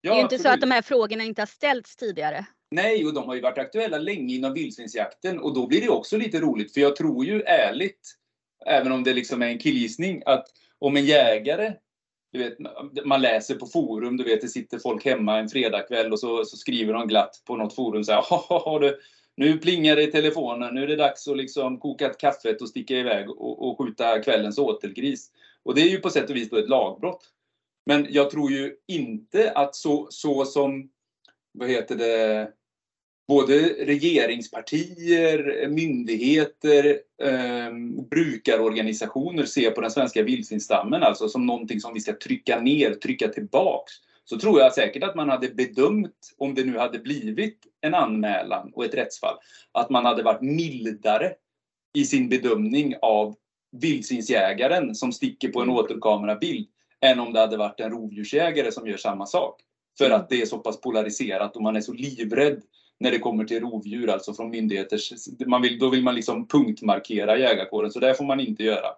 [0.00, 0.42] det är ju inte absolut.
[0.42, 2.46] så att de här frågorna inte har ställts tidigare.
[2.70, 6.16] Nej, och de har ju varit aktuella länge inom vildsvinsjakten och då blir det också
[6.16, 8.14] lite roligt för jag tror ju ärligt,
[8.66, 10.46] även om det liksom är en killgissning, att
[10.78, 11.74] om en jägare
[12.32, 12.56] du vet,
[13.04, 16.56] man läser på forum, du vet, det sitter folk hemma en fredagkväll och så, så
[16.56, 19.00] skriver de glatt på något forum så här, du,
[19.36, 22.68] nu plingar det i telefonen, nu är det dags att liksom koka ett kaffet och
[22.68, 25.30] sticka iväg och, och skjuta kvällens åtelgris.
[25.62, 27.24] Och det är ju på sätt och vis ett lagbrott.
[27.86, 30.90] Men jag tror ju inte att så, så som,
[31.52, 32.52] vad heter det,
[33.28, 37.72] både regeringspartier, myndigheter, eh,
[38.10, 43.28] brukarorganisationer ser på den svenska vildsvinsstammen alltså som någonting som vi ska trycka ner, trycka
[43.28, 43.92] tillbaks.
[44.24, 48.72] Så tror jag säkert att man hade bedömt, om det nu hade blivit en anmälan
[48.74, 49.36] och ett rättsfall,
[49.72, 51.32] att man hade varit mildare
[51.94, 53.34] i sin bedömning av
[53.72, 56.68] vildsvinsjägaren som sticker på en återkamerabild
[57.00, 59.60] än om det hade varit en rovdjursjägare som gör samma sak.
[59.98, 62.62] För att det är så pass polariserat och man är så livrädd
[63.02, 65.12] när det kommer till rovdjur, alltså från myndigheters...
[65.46, 68.88] Man vill, då vill man liksom punktmarkera jägarkåren, så det får man inte göra.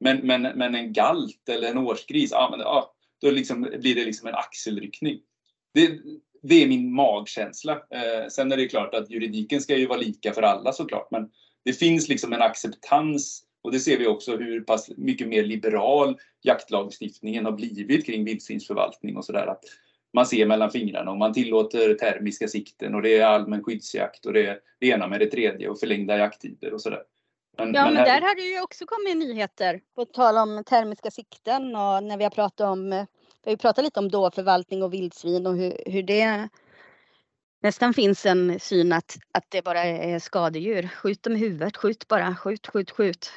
[0.00, 4.04] Men, men, men en galt eller en årsgris, ja, men, ja, då liksom, blir det
[4.04, 5.20] liksom en axelryckning.
[5.74, 5.98] Det,
[6.42, 7.72] det är min magkänsla.
[7.72, 11.30] Eh, sen är det klart att juridiken ska ju vara lika för alla såklart, men
[11.64, 16.18] det finns liksom en acceptans och det ser vi också hur pass mycket mer liberal
[16.42, 19.46] jaktlagstiftningen har blivit kring vildsvinsförvaltning och sådär
[20.14, 24.32] man ser mellan fingrarna och man tillåter termiska sikten och det är allmän skyddsjakt och
[24.32, 27.02] det är det ena med det tredje och förlängda jakttider och sådär.
[27.58, 31.10] Men, ja, men, men där har det ju också kommit nyheter på tal om termiska
[31.10, 33.06] sikten och när vi har pratat om,
[33.44, 36.48] vi har pratat lite om dåförvaltning och vildsvin och hur, hur det
[37.62, 40.88] nästan finns en syn att, att det bara är skadedjur.
[40.88, 43.32] Skjut dem i huvudet, skjut bara, skjut, skjut, skjut.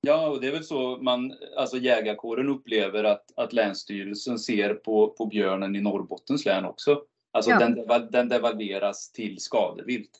[0.00, 5.08] Ja, och det är väl så man, alltså jägarkåren upplever att, att Länsstyrelsen ser på,
[5.08, 7.02] på björnen i Norrbottens län också.
[7.32, 7.58] Alltså ja.
[7.58, 10.10] den, den devalveras till skadevilt.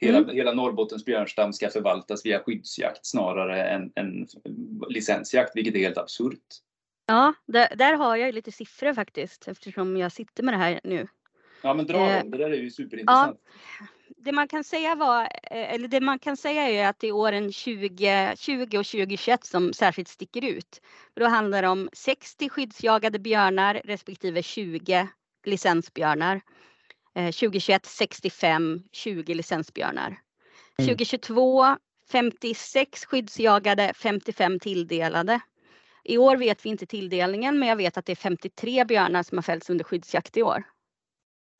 [0.00, 0.36] Hela, mm.
[0.36, 4.26] hela Norrbottens björnstam ska förvaltas via skyddsjakt snarare än, än
[4.88, 6.38] licensjakt, vilket är helt absurt.
[7.06, 11.08] Ja, där, där har jag lite siffror faktiskt eftersom jag sitter med det här nu.
[11.62, 12.30] Ja, men dra eh, dem.
[12.30, 13.40] Det där är ju superintressant.
[13.80, 13.86] Ja,
[14.24, 17.12] det man kan säga var, eh, eller det man kan säga är att det är
[17.12, 20.80] åren 2020 och 2021 som särskilt sticker ut.
[21.14, 25.08] Då handlar det om 60 skyddsjagade björnar respektive 20
[25.44, 26.40] licensbjörnar.
[27.14, 30.06] 2021 65, 20 licensbjörnar.
[30.78, 30.88] Mm.
[30.88, 31.76] 2022
[32.10, 35.40] 56 skyddsjagade, 55 tilldelade.
[36.04, 39.38] I år vet vi inte tilldelningen men jag vet att det är 53 björnar som
[39.38, 40.64] har fällts under skyddsjakt i år.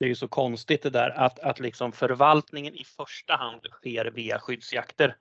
[0.05, 4.05] Det är ju så konstigt det där att, att liksom förvaltningen i första hand sker
[4.05, 5.17] via skyddsjakter.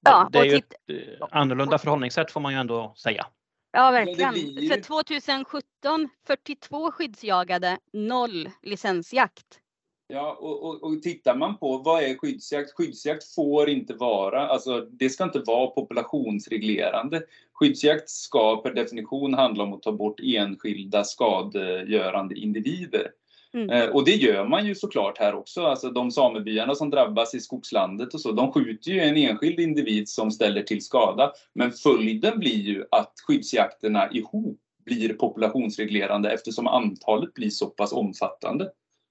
[0.00, 3.26] Ja, det är ju ett eh, annorlunda förhållningssätt får man ju ändå säga.
[3.72, 4.34] Ja, verkligen.
[4.68, 9.60] För 2017 42 skyddsjagade, noll licensjakt.
[10.08, 12.72] Ja, och, och, och tittar man på vad är skyddsjakt?
[12.72, 17.22] Skyddsjakt får inte vara, alltså det ska inte vara populationsreglerande.
[17.52, 23.10] Skyddsjakt ska per definition handla om att ta bort enskilda skadegörande individer.
[23.54, 23.70] Mm.
[23.70, 25.62] Eh, och det gör man ju såklart här också.
[25.62, 30.08] Alltså de samebyarna som drabbas i skogslandet och så, de skjuter ju en enskild individ
[30.08, 31.32] som ställer till skada.
[31.54, 38.70] Men följden blir ju att skyddsjakterna ihop blir populationsreglerande eftersom antalet blir så pass omfattande.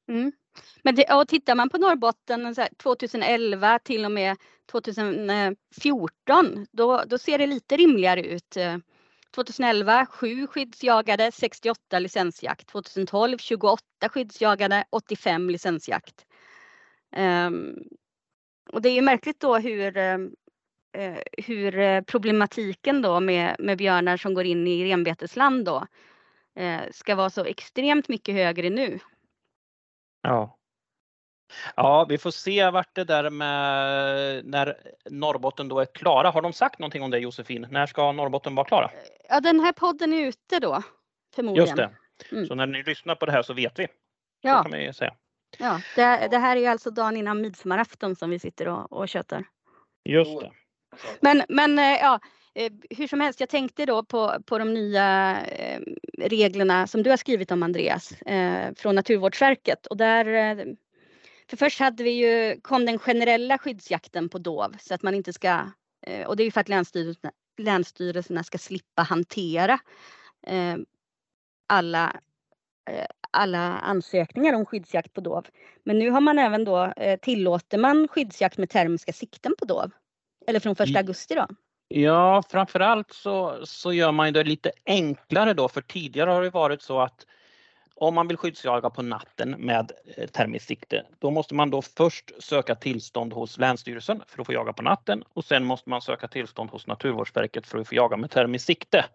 [0.09, 0.31] Mm.
[0.83, 4.37] Men det, och tittar man på Norrbotten 2011 till och med
[4.71, 8.57] 2014, då, då ser det lite rimligare ut.
[9.35, 12.67] 2011 7 skyddsjagade, 68 licensjakt.
[12.67, 16.25] 2012 28 skyddsjagade, 85 licensjakt.
[17.17, 17.75] Um,
[18.71, 20.29] och det är ju märkligt då hur, uh,
[21.37, 25.87] hur eh, problematiken då med, med björnar som går in i renbetesland då
[26.59, 28.99] uh, ska vara så extremt mycket högre nu.
[30.21, 30.58] Ja.
[31.75, 34.77] Ja, vi får se vart det där med när
[35.09, 36.29] Norrbotten då är klara.
[36.29, 37.67] Har de sagt någonting om det Josefin?
[37.71, 38.91] När ska Norrbotten vara klara?
[39.29, 40.83] Ja, den här podden är ute då
[41.35, 41.67] förmodligen.
[41.67, 41.89] Just det.
[42.31, 42.45] Mm.
[42.45, 43.87] Så när ni lyssnar på det här så vet vi.
[44.41, 44.57] Ja.
[44.57, 45.13] Så kan vi säga.
[45.57, 49.09] Ja, det, det här är ju alltså dagen innan midsommarafton som vi sitter och, och
[49.09, 49.43] köttar.
[50.05, 50.51] Just det.
[51.19, 52.19] Men, men eh, ja,
[52.55, 55.79] eh, hur som helst, jag tänkte då på, på de nya eh,
[56.17, 58.13] reglerna som du har skrivit om Andreas
[58.75, 60.65] från Naturvårdsverket och där
[61.49, 65.33] för först hade vi ju, kom den generella skyddsjakten på dov så att man inte
[65.33, 65.71] ska,
[66.07, 69.79] eh, och det är ju för att länsstyrelserna, länsstyrelserna ska slippa hantera
[70.47, 70.75] eh,
[71.67, 72.13] alla,
[72.89, 75.45] eh, alla ansökningar om skyddsjakt på dov.
[75.83, 79.91] Men nu har man även då, tillåter man skyddsjakt med termiska sikten på dov.
[80.47, 81.47] Eller från första augusti då.
[81.87, 86.81] Ja, framförallt så, så gör man det lite enklare då för tidigare har det varit
[86.81, 87.25] så att
[87.99, 92.43] om man vill skyddsjaga på natten med eh, termiskt sikte, då måste man då först
[92.43, 96.27] söka tillstånd hos Länsstyrelsen för att få jaga på natten och sen måste man söka
[96.27, 99.05] tillstånd hos Naturvårdsverket för att få jaga med termiskt sikte.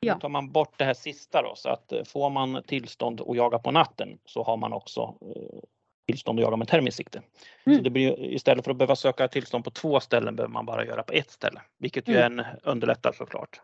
[0.00, 0.14] Ja.
[0.14, 3.36] Nu tar man bort det här sista då så att eh, får man tillstånd att
[3.36, 5.58] jaga på natten så har man också eh,
[6.06, 7.22] tillstånd att jaga med termiskt sikte.
[7.66, 7.78] Mm.
[7.78, 10.84] Så det blir, istället för att behöva söka tillstånd på två ställen behöver man bara
[10.84, 12.38] göra på ett ställe, vilket ju mm.
[12.38, 13.60] en underlättar såklart.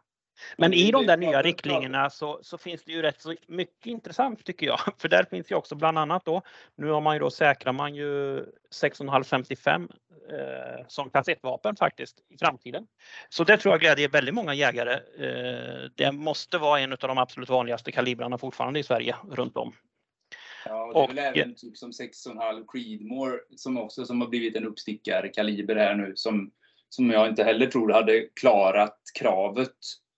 [0.57, 4.45] Men i de där nya riktlinjerna så, så, finns det ju rätt så mycket intressant
[4.45, 4.81] tycker jag.
[4.99, 6.43] För där finns ju också bland annat då,
[6.77, 9.89] nu har man ju då säkrar man ju 6,555
[10.31, 12.87] eh, som kassettvapen faktiskt i framtiden.
[13.29, 14.93] Så det tror jag glädjer väldigt många jägare.
[14.95, 19.73] Eh, det måste vara en av de absolut vanligaste kalibrarna fortfarande i Sverige runt om.
[20.65, 24.67] Ja, det är väl även typ som 6,5 Creedmoor som också som har blivit en
[24.67, 26.51] uppstickarkaliber här nu som,
[26.89, 30.10] som jag inte heller tror hade klarat kravet Eh,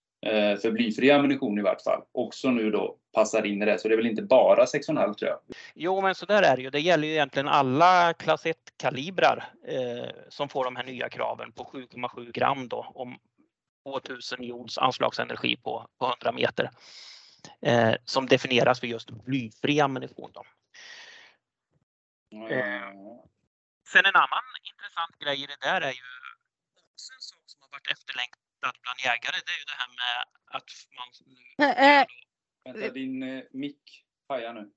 [0.62, 3.78] för blyfri ammunition i vart fall, också nu då passar in i det.
[3.78, 5.38] Så det är väl inte bara 6,5 tror jag.
[5.74, 6.70] Jo, men så där är det ju.
[6.70, 11.64] Det gäller ju egentligen alla klass 1-kalibrar eh, som får de här nya kraven på
[11.64, 13.18] 7,7 gram då om
[13.86, 16.70] 2000 joules anslagsenergi på, på 100 meter.
[17.62, 20.30] Eh, som definieras för just blyfri ammunition.
[20.32, 20.44] Då.
[22.32, 22.48] Mm.
[23.92, 26.08] sen en annan intressant grej i det där är ju
[26.92, 29.90] också en sak som har varit efterlängtad hittat bland jägare det är ju det här
[30.00, 30.14] med
[30.56, 31.08] att man...
[32.00, 32.06] Äh,
[32.64, 34.72] Vänta, din eh, mick pajar nu.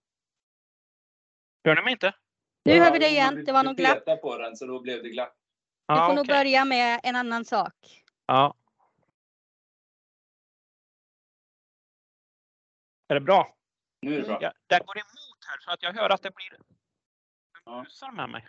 [1.63, 2.13] Hör ni mig inte?
[2.65, 3.45] Nu hör vi dig igen.
[3.45, 4.05] Det var någon glapp.
[4.05, 5.35] Du på den så då blev det glapp.
[5.87, 7.73] Vi får ah, nog börja med en annan sak.
[8.25, 8.55] Ja.
[13.07, 13.55] Är det bra?
[14.01, 14.37] Nu är det bra.
[14.41, 16.57] Ja, den går emot här så att jag hör att det blir
[17.65, 18.47] busar med mig.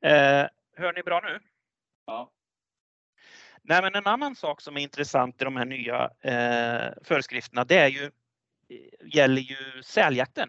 [0.00, 1.40] Eh, hör ni bra nu?
[2.06, 2.32] Ja.
[3.68, 7.78] Nej, men en annan sak som är intressant i de här nya eh, föreskrifterna det
[7.78, 10.48] är ju, eh, gäller ju säljakten.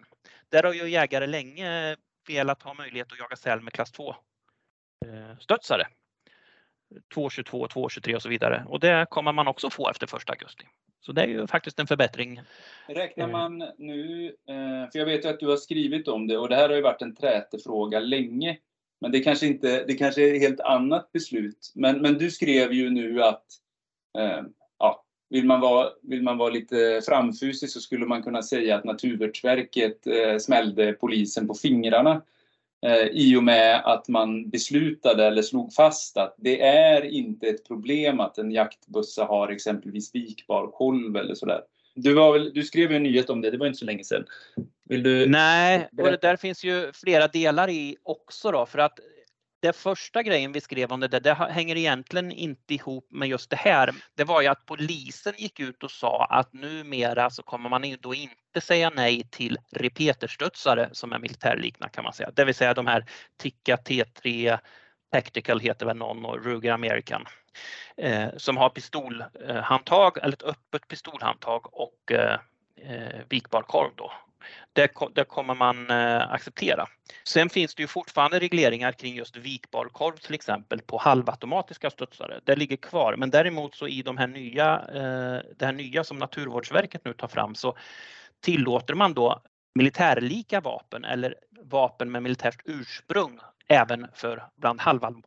[0.50, 1.96] Där har ju jägare länge
[2.28, 4.16] velat ha möjlighet att jaga säl med klass 2
[5.06, 5.88] eh, studsare.
[7.14, 10.66] 222, 223 och så vidare och det kommer man också få efter 1 augusti.
[11.02, 12.42] Så det är ju faktiskt en förbättring.
[12.88, 13.32] Räknar eh.
[13.32, 16.56] man nu, eh, för jag vet ju att du har skrivit om det och det
[16.56, 18.58] här har ju varit en trätefråga länge.
[19.02, 21.72] Men det kanske, inte, det kanske är ett helt annat beslut.
[21.76, 23.46] Men, men du skrev ju nu att
[24.18, 24.42] eh,
[24.80, 28.84] ja, vill, man vara, vill man vara lite framfusig så skulle man kunna säga att
[28.84, 32.22] Naturvårdsverket eh, smällde polisen på fingrarna
[32.86, 37.68] eh, i och med att man beslutade eller slog fast att det är inte ett
[37.68, 41.62] problem att en jaktbussa har exempelvis vikbar kolv eller sådär.
[41.96, 44.26] Du, var väl, du skrev en nyhet om det, det var inte så länge sedan.
[44.90, 49.00] Vill du Nej, och det där finns ju flera delar i också då för att
[49.60, 53.50] det första grejen vi skrev om det där, det hänger egentligen inte ihop med just
[53.50, 53.96] det här.
[54.16, 58.14] Det var ju att polisen gick ut och sa att numera så kommer man då
[58.14, 62.32] inte säga nej till repeterstudsare som är militärliknande kan man säga.
[62.36, 63.06] Det vill säga de här
[63.38, 64.58] Tikka T3
[65.12, 67.26] Tactical heter väl någon och Ruger American
[67.98, 72.40] eh, som har pistolhandtag eller ett öppet pistolhandtag och eh,
[72.76, 74.12] eh vikbar korv då
[74.78, 76.88] det, det kommer man eh, acceptera.
[77.24, 82.40] Sen finns det ju fortfarande regleringar kring just vikbar korv till exempel på halvautomatiska studsare.
[82.44, 86.18] Det ligger kvar, men däremot så i de här nya, eh, det här nya som
[86.18, 87.78] Naturvårdsverket nu tar fram så
[88.42, 89.42] tillåter man då
[89.76, 94.82] militärlika vapen eller vapen med militärt ursprung även för bland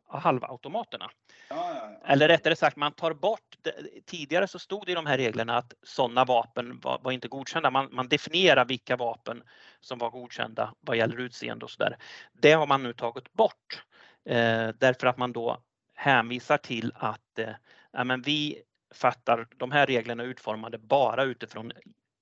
[0.07, 1.09] halvautomaterna.
[1.49, 2.13] Ja, ja, ja.
[2.13, 3.57] Eller rättare sagt, man tar bort,
[4.05, 7.71] tidigare så stod det i de här reglerna att sådana vapen var, var inte godkända.
[7.71, 9.43] Man, man, definierar vilka vapen
[9.79, 11.97] som var godkända vad gäller utseende och sådär.
[12.33, 13.83] Det har man nu tagit bort
[14.25, 15.61] eh, därför att man då
[15.95, 17.49] hänvisar till att eh,
[17.91, 18.61] ja, men vi
[18.93, 21.71] fattar de här reglerna utformade bara utifrån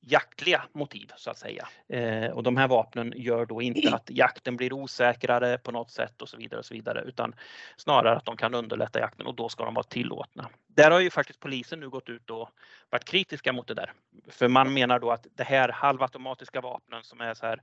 [0.01, 1.67] jaktliga motiv så att säga.
[1.87, 6.21] Eh, och de här vapnen gör då inte att jakten blir osäkrare på något sätt
[6.21, 7.35] och så vidare och så vidare utan
[7.77, 10.49] snarare att de kan underlätta jakten och då ska de vara tillåtna.
[10.67, 12.49] Där har ju faktiskt polisen nu gått ut och
[12.89, 13.93] varit kritiska mot det där.
[14.27, 17.61] För man menar då att det här halvautomatiska vapnen som är så här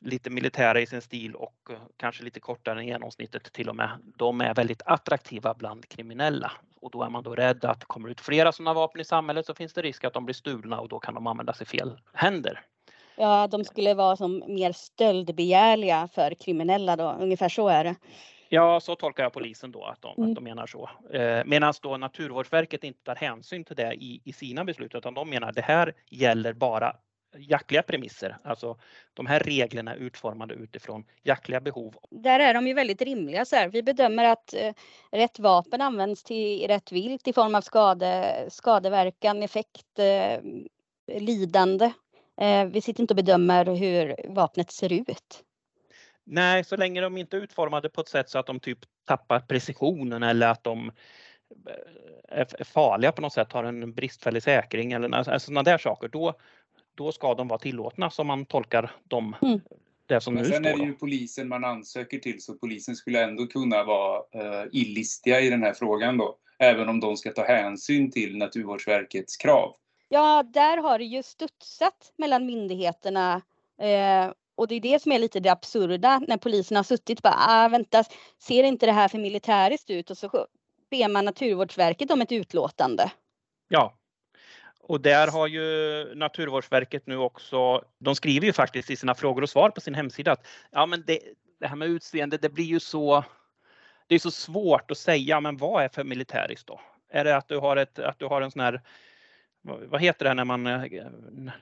[0.00, 3.90] lite militära i sin stil och eh, kanske lite kortare än genomsnittet till och med.
[4.16, 8.20] De är väldigt attraktiva bland kriminella och då är man då rädd att kommer ut
[8.20, 10.98] flera sådana vapen i samhället så finns det risk att de blir stulna och då
[10.98, 12.62] kan de användas i fel händer.
[13.16, 17.94] Ja, de skulle vara som mer stöldbegärliga för kriminella då, ungefär så är det.
[18.48, 20.30] Ja, så tolkar jag polisen då att de, mm.
[20.30, 20.90] att de menar så.
[21.12, 25.30] Eh, Medan då Naturvårdsverket inte tar hänsyn till det i, i sina beslut utan de
[25.30, 26.96] menar att det här gäller bara
[27.38, 28.38] jaktliga premisser.
[28.44, 28.78] Alltså
[29.14, 31.94] de här reglerna är utformade utifrån jaktliga behov.
[32.10, 33.44] Där är de ju väldigt rimliga.
[33.44, 33.68] Så här.
[33.68, 34.72] Vi bedömer att eh,
[35.10, 40.40] rätt vapen används till rätt vilt i form av skade, skadeverkan, effekt, eh,
[41.20, 41.92] lidande.
[42.40, 45.42] Eh, vi sitter inte och bedömer hur vapnet ser ut.
[46.24, 49.40] Nej, så länge de inte är utformade på ett sätt så att de typ tappar
[49.40, 50.92] precisionen eller att de
[52.30, 56.08] eh, är farliga på något sätt, har en bristfällig säkring eller alltså, sådana där saker,
[56.08, 56.34] då,
[56.96, 59.36] då ska de vara tillåtna som man tolkar dem.
[59.42, 59.60] Mm.
[60.06, 62.96] Det som Men nu sen står är det ju polisen man ansöker till så polisen
[62.96, 66.36] skulle ändå kunna vara uh, illistiga i den här frågan då.
[66.58, 69.74] Även om de ska ta hänsyn till Naturvårdsverkets krav.
[70.08, 73.42] Ja, där har det ju studsat mellan myndigheterna
[73.80, 77.22] eh, och det är det som är lite det absurda när polisen har suttit och
[77.22, 78.04] bara, ah, vänta,
[78.38, 80.10] ser inte det här för militäriskt ut?
[80.10, 80.46] Och så
[80.90, 83.12] ber man Naturvårdsverket om ett utlåtande.
[83.68, 83.94] Ja,
[84.88, 85.64] och där har ju
[86.14, 90.32] Naturvårdsverket nu också, de skriver ju faktiskt i sina frågor och svar på sin hemsida
[90.32, 91.20] att ja men det,
[91.60, 93.24] det här med utseende, det blir ju så,
[94.06, 96.80] det är så svårt att säga, men vad är för militäriskt då?
[97.10, 98.80] Är det att du har, ett, att du har en sån här
[99.62, 100.62] vad heter det när man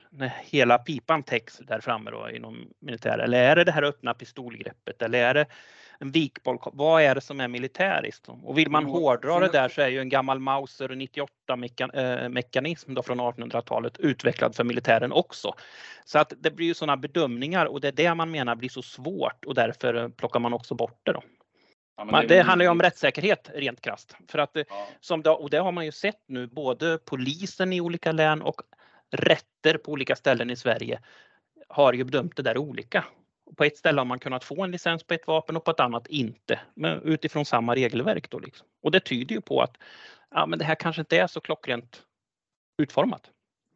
[0.09, 3.17] när hela pipan täcks där framme då inom militär?
[3.17, 5.45] Eller är det det här öppna pistolgreppet eller är det
[5.99, 6.59] en vikboll?
[6.73, 8.29] Vad är det som är militäriskt?
[8.43, 11.55] Och vill man hårdra det där så är ju en gammal Mauser 98
[12.29, 15.53] mekanism då från 1800-talet utvecklad för militären också.
[16.05, 18.81] Så att det blir ju sådana bedömningar och det är det man menar blir så
[18.81, 21.23] svårt och därför plockar man också bort det då.
[21.97, 24.15] Ja, det, det handlar ju om rättssäkerhet rent krasst.
[24.27, 24.87] För att, ja.
[24.99, 28.61] som det, och det har man ju sett nu, både polisen i olika län och
[29.11, 30.99] rätter på olika ställen i Sverige
[31.67, 33.05] har ju bedömt det där olika.
[33.55, 35.79] På ett ställe har man kunnat få en licens på ett vapen och på ett
[35.79, 38.29] annat inte, men utifrån samma regelverk.
[38.29, 38.67] Då liksom.
[38.83, 39.77] Och det tyder ju på att
[40.31, 42.03] ja, men det här kanske inte är så klockrent
[42.77, 43.29] utformat.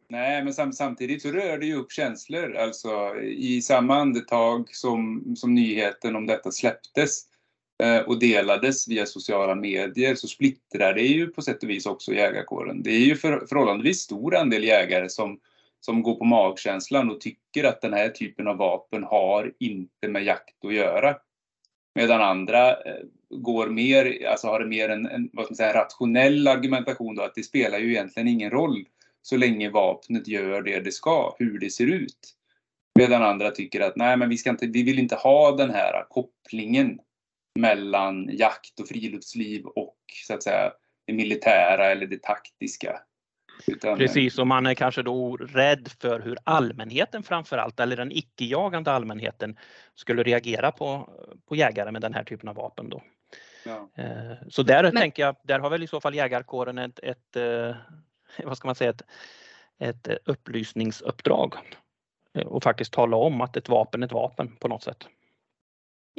[0.07, 2.55] Nej, men samtidigt så rör det ju upp känslor.
[2.55, 7.30] Alltså i samma andetag som, som nyheten om detta släpptes
[7.84, 12.13] Eh, och delades via sociala medier så splittrar det ju på sätt och vis också
[12.13, 12.84] jägarkåren.
[12.84, 15.39] Det är ju för, förhållandevis stor andel jägare som,
[15.80, 20.24] som går på magkänslan och tycker att den här typen av vapen har inte med
[20.24, 21.16] jakt att göra.
[21.96, 26.48] Medan andra eh, går mer, alltså har mer en, en vad ska man säga, rationell
[26.48, 28.86] argumentation då, att det spelar ju egentligen ingen roll
[29.22, 32.36] så länge vapnet gör det det ska, hur det ser ut.
[33.00, 36.06] Medan andra tycker att nej, men vi, ska inte, vi vill inte ha den här
[36.10, 37.00] kopplingen
[37.60, 40.72] mellan jakt och friluftsliv och så att säga
[41.08, 43.02] det militära eller det taktiska.
[43.68, 48.91] Utan, Precis, och man är kanske då rädd för hur allmänheten framförallt, eller den icke-jagande
[48.91, 49.57] allmänheten,
[49.95, 51.10] skulle reagera på,
[51.47, 52.89] på jägare med den här typen av vapen.
[52.89, 53.03] Då.
[53.66, 53.89] Ja.
[54.03, 54.95] Eh, så där Men...
[54.95, 57.76] tänker jag, där har väl i så fall jägarkåren ett, ett eh,
[58.45, 59.01] vad ska man säga, ett,
[59.80, 61.55] ett upplysningsuppdrag
[62.34, 65.07] eh, och faktiskt tala om att ett vapen är ett vapen på något sätt.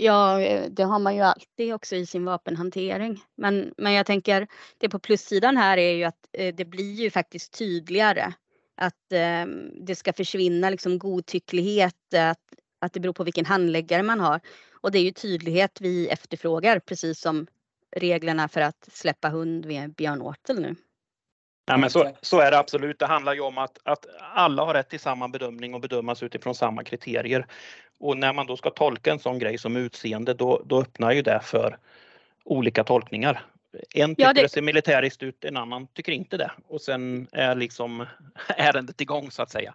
[0.03, 3.23] Ja, eh, det har man ju alltid också i sin vapenhantering.
[3.37, 4.47] Men, men jag tänker,
[4.79, 8.33] det på plussidan här är ju att eh, det blir ju faktiskt tydligare
[8.77, 9.47] att eh,
[9.87, 12.39] det ska försvinna liksom godtycklighet, att,
[12.81, 14.41] att det beror på vilken handläggare man har.
[14.81, 17.47] Och det är ju tydlighet vi efterfrågar, precis som
[17.97, 20.77] reglerna för att släppa hund vid björnåtel nu.
[21.71, 22.99] Ja, men så, så är det absolut.
[22.99, 26.55] Det handlar ju om att, att alla har rätt till samma bedömning och bedömas utifrån
[26.55, 27.47] samma kriterier.
[28.01, 31.23] Och när man då ska tolka en sån grej som utseende, då, då öppnar ju
[31.23, 31.79] det för
[32.45, 33.43] olika tolkningar.
[33.95, 34.43] En tycker ja, det...
[34.43, 36.51] det ser militäriskt ut, en annan tycker inte det.
[36.69, 38.07] Och sen är liksom
[38.57, 39.75] ärendet igång så att säga.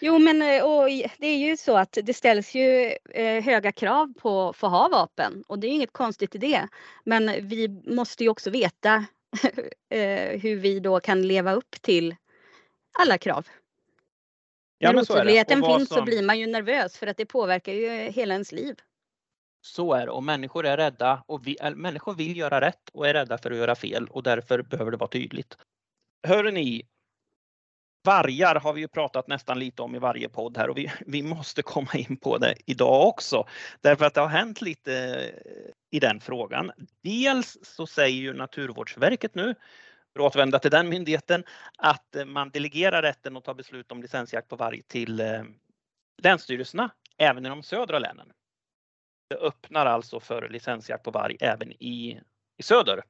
[0.00, 4.48] Jo, men eh, det är ju så att det ställs ju eh, höga krav på
[4.48, 6.68] att få ha vapen och det är inget konstigt i det.
[7.04, 9.04] Men vi måste ju också veta
[10.40, 12.16] hur vi då kan leva upp till
[12.98, 13.46] alla krav.
[14.78, 15.96] Ja, När otydligheten finns som...
[15.96, 18.76] så blir man ju nervös för att det påverkar ju hela ens liv.
[19.60, 23.14] Så är det och människor är rädda och vi, människor vill göra rätt och är
[23.14, 25.56] rädda för att göra fel och därför behöver det vara tydligt.
[26.26, 26.86] Hör ni,
[28.06, 31.22] Vargar har vi ju pratat nästan lite om i varje podd här och vi, vi
[31.22, 33.48] måste komma in på det idag också.
[33.80, 35.24] Därför att det har hänt lite
[35.96, 36.72] i den frågan.
[37.02, 39.54] Dels så säger ju Naturvårdsverket nu,
[40.12, 41.44] för att återvända till den myndigheten,
[41.78, 45.42] att man delegerar rätten att ta beslut om licensjakt på varg till eh,
[46.22, 48.32] länsstyrelserna, även i de södra länen.
[49.30, 52.20] Det öppnar alltså för licensjakt på varg även i,
[52.56, 53.02] i söder.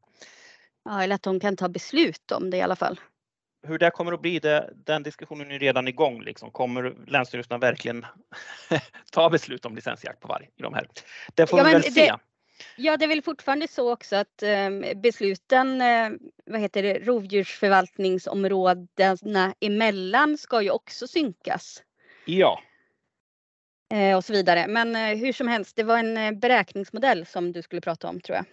[0.84, 3.00] Ja, eller att de kan ta beslut om det i alla fall
[3.66, 6.22] hur det kommer att bli, det, den diskussionen är redan igång.
[6.22, 6.50] Liksom.
[6.50, 8.06] Kommer länsstyrelserna verkligen
[9.12, 10.88] ta beslut om licensjakt på varg i de här?
[11.34, 12.14] Det får ja, vi väl se.
[12.76, 16.10] Ja, det är väl fortfarande så också att eh, besluten, eh,
[16.46, 21.82] vad heter det, rovdjursförvaltningsområdena emellan ska ju också synkas.
[22.24, 22.60] Ja.
[23.92, 24.66] Eh, och så vidare.
[24.68, 28.20] Men eh, hur som helst, det var en eh, beräkningsmodell som du skulle prata om
[28.20, 28.44] tror jag.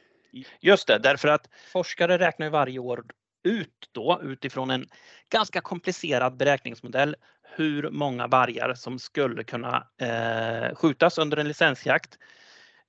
[0.59, 3.03] Just det, därför att forskare räknar varje år
[3.43, 4.87] ut då utifrån en
[5.29, 7.15] ganska komplicerad beräkningsmodell
[7.55, 12.17] hur många vargar som skulle kunna eh, skjutas under en licensjakt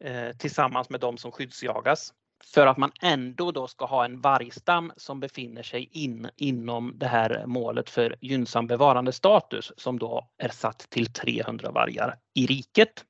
[0.00, 2.12] Eh, tillsammans med de som skyddsjagas
[2.44, 7.06] för att man ändå då ska ha en vargstam som befinner sig in, inom det
[7.06, 13.04] här målet för gynnsam bevarandestatus som då är satt till 300 vargar i riket.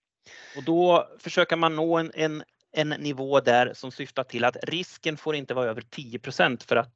[0.56, 5.16] Och då försöker man nå en, en, en nivå där som syftar till att risken
[5.16, 6.92] får inte vara över 10% för att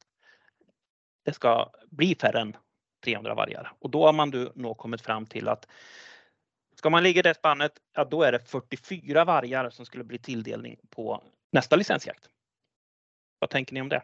[1.25, 2.57] det ska bli färre än
[3.05, 3.73] 300 vargar.
[3.79, 5.67] Och då har man då kommit fram till att
[6.79, 10.19] ska man ligga i det spannet, ja då är det 44 vargar som skulle bli
[10.19, 11.23] tilldelning på
[11.53, 12.29] nästa licensjakt.
[13.39, 14.03] Vad tänker ni om det?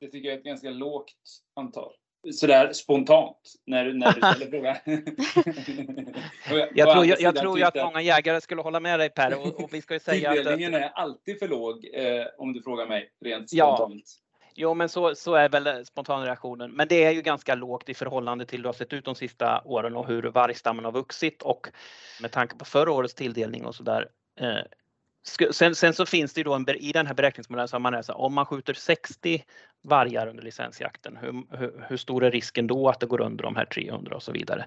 [0.00, 1.14] Det tycker jag är ett ganska lågt
[1.56, 1.92] antal.
[2.32, 3.36] Sådär spontant
[3.66, 4.76] när, när du ställer frågan.
[6.74, 9.46] jag, tror, jag, jag tror att många jägare skulle hålla med dig Per.
[9.46, 12.62] Och, och vi ska ju säga Tilldelningen att, är alltid för låg eh, om du
[12.62, 13.92] frågar mig rent spontant.
[13.94, 14.25] Ja,
[14.58, 16.72] Jo, men så, så är väl spontanreaktionen.
[16.72, 19.14] Men det är ju ganska lågt i förhållande till hur det har sett ut de
[19.14, 21.68] sista åren och hur vargstammen har vuxit och
[22.20, 24.08] med tanke på förra årets tilldelning och så där.
[24.40, 24.58] Eh,
[25.52, 27.92] sen, sen, så finns det ju då en, i den här beräkningsmodellen så har man
[27.92, 29.44] läst om man skjuter 60
[29.82, 33.56] vargar under licensjakten, hur, hur, hur stor är risken då att det går under de
[33.56, 34.66] här 300 och så vidare.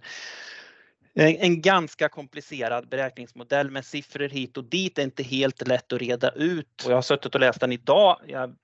[1.13, 6.01] En, en ganska komplicerad beräkningsmodell med siffror hit och dit är inte helt lätt att
[6.01, 6.83] reda ut.
[6.85, 8.19] Och jag har suttit och läst den idag.
[8.27, 8.55] Jag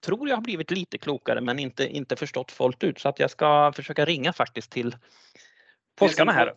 [0.00, 3.30] tror jag har blivit lite klokare men inte, inte förstått fullt ut så att jag
[3.30, 4.96] ska försöka ringa faktiskt till
[5.98, 6.54] forskarna här.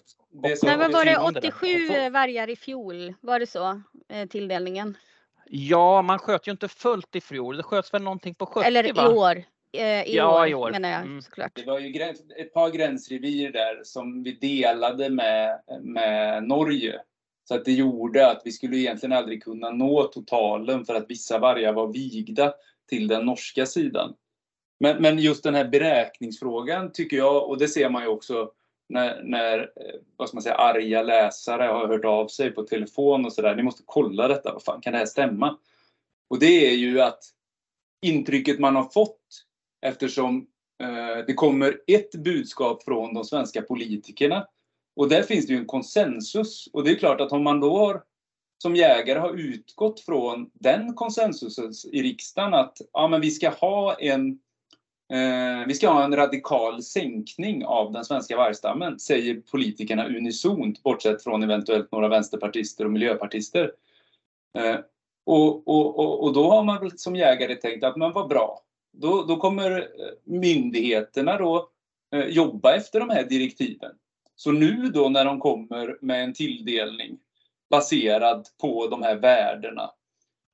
[0.64, 3.14] Men vad var det 87 vargar i fjol?
[3.22, 4.98] Var det så eh, tilldelningen?
[5.46, 7.58] Ja, man sköt ju inte fullt i fjol.
[7.58, 9.10] Det sköts väl någonting på 70 Eller i va?
[9.10, 9.44] år.
[9.78, 11.22] Eh, I, ja, år, i år menar jag mm.
[11.22, 11.52] såklart.
[11.56, 12.02] Det var ju
[12.38, 17.02] ett par gränsrevir där som vi delade med, med Norge.
[17.48, 21.40] Så att det gjorde att vi skulle egentligen aldrig kunna nå totalen för att vissa
[21.40, 22.54] vargar var vigda
[22.94, 24.14] till den norska sidan.
[24.80, 28.52] Men, men just den här beräkningsfrågan tycker jag, och det ser man ju också
[28.90, 33.26] när, när eh, vad ska man säga, arga läsare har hört av sig på telefon
[33.26, 33.56] och sådär.
[33.56, 35.58] Ni måste kolla detta, vad fan kan det här stämma?
[36.30, 37.24] Och det är ju att
[38.02, 39.46] intrycket man har fått
[39.82, 40.48] eftersom
[40.84, 44.48] eh, det kommer ett budskap från de svenska politikerna
[44.96, 46.70] och där finns det ju en konsensus.
[46.74, 48.04] Och det är klart att om man då har
[48.64, 53.94] som jägare har utgått från den konsensusen i riksdagen att ja, men vi ska ha
[53.94, 54.40] en
[55.14, 61.24] eh, vi ska ha en radikal sänkning av den svenska vargstammen, säger politikerna unisont, bortsett
[61.24, 63.72] från eventuellt några vänsterpartister och miljöpartister.
[64.58, 64.76] Eh,
[65.26, 68.62] och, och, och, och, då har man väl som jägare tänkt att men vad bra,
[68.94, 69.86] då, då kommer eh,
[70.24, 71.70] myndigheterna då
[72.14, 73.92] eh, jobba efter de här direktiven.
[74.36, 77.18] Så nu då när de kommer med en tilldelning
[77.78, 79.92] baserad på de här värdena.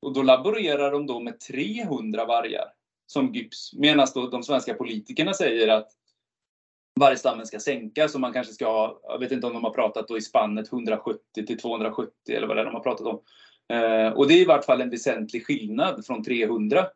[0.02, 2.66] Och då laborerar de då med 300 vargar
[3.08, 3.74] som GYPS.
[3.74, 5.88] Medan då de svenska politikerna säger att
[7.00, 10.08] vargstammen ska sänkas och man kanske ska ha, jag vet inte om de har pratat
[10.08, 13.22] då i spannet 170 till 270 eller vad det är de har pratat om.
[13.74, 16.88] Eh, och det är i vart fall en väsentlig skillnad från 300.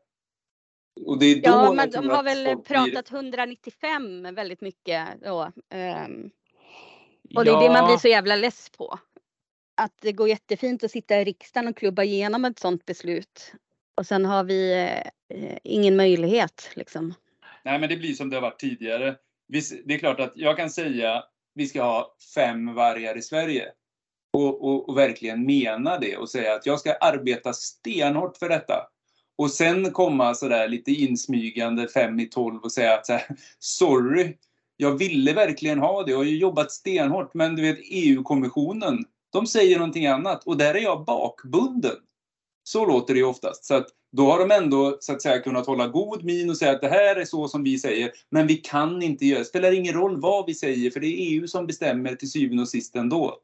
[1.05, 5.07] Och det är då Ja, men de har väl folk blir- pratat 195 väldigt mycket
[5.23, 5.51] då.
[5.69, 6.29] ehm,
[7.35, 8.99] Och det är det man blir så jävla less på.
[9.75, 13.53] Att det går jättefint att sitta i riksdagen och klubba igenom ett sådant beslut.
[13.95, 14.73] Och sen har vi
[15.29, 17.13] eh, ingen möjlighet liksom.
[17.63, 19.15] Nej, men det blir som det har varit tidigare.
[19.85, 21.23] Det är klart att jag kan säga
[21.55, 23.65] vi ska ha fem vargar i Sverige.
[24.33, 28.87] Och, och, och verkligen mena det och säga att jag ska arbeta stenhårt för detta.
[29.35, 33.25] Och sen komma sådär lite insmygande fem i tolv och säga att så här,
[33.59, 34.37] sorry,
[34.77, 39.47] jag ville verkligen ha det och jag har jobbat stenhårt men du vet EU-kommissionen, de
[39.47, 41.95] säger någonting annat och där är jag bakbunden.
[42.63, 43.65] Så låter det ju oftast.
[43.65, 46.71] Så att då har de ändå så att säga kunnat hålla god min och säga
[46.71, 48.11] att det här är så som vi säger.
[48.29, 49.45] Men vi kan inte göra det.
[49.45, 52.69] spelar ingen roll vad vi säger för det är EU som bestämmer till syvende och
[52.69, 53.37] sist ändå.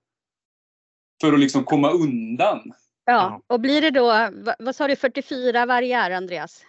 [1.21, 2.73] För att liksom komma undan.
[3.05, 6.65] Ja, och blir det då, vad, vad sa du, 44 vargar Andreas?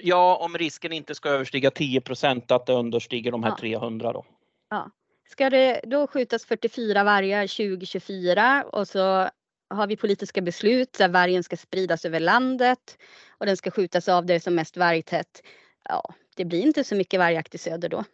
[0.00, 3.56] Ja, om risken inte ska överstiga 10% att det understiger de här Ja.
[3.56, 4.24] 300 då.
[5.34, 9.28] Ska det då skjutas 44 vargar 2024 och så
[9.70, 12.98] har vi politiska beslut där vargen ska spridas över landet
[13.38, 15.42] och den ska skjutas av där det är som mest vargtätt.
[15.88, 18.04] Ja, det blir inte så mycket vargjakt i söder då.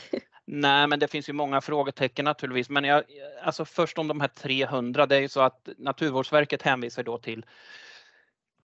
[0.44, 2.70] Nej, men det finns ju många frågetecken naturligtvis.
[2.70, 3.04] Men jag,
[3.42, 7.46] alltså först om de här 300, det är ju så att Naturvårdsverket hänvisar då till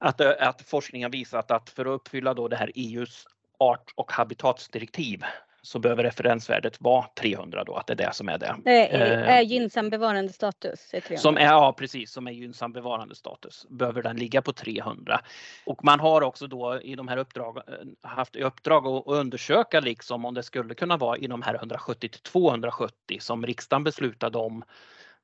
[0.00, 3.26] att, att forskningen visat att för att uppfylla då det här EUs
[3.58, 5.24] art och habitatsdirektiv
[5.62, 8.56] så behöver referensvärdet vara 300 då, att det är det som är det.
[8.64, 9.28] Det är, Eh.
[9.28, 10.94] är gynnsam bevarandestatus.
[10.94, 11.20] Är 300.
[11.20, 15.20] Som är, ja precis, som är gynnsam bevarandestatus behöver den ligga på 300.
[15.66, 17.62] Och man har också då i de här uppdrag, eh,
[18.02, 21.54] haft i uppdrag att att undersöka liksom om det skulle kunna vara i de här
[21.54, 24.64] 170 till 270 som riksdagen beslutade om,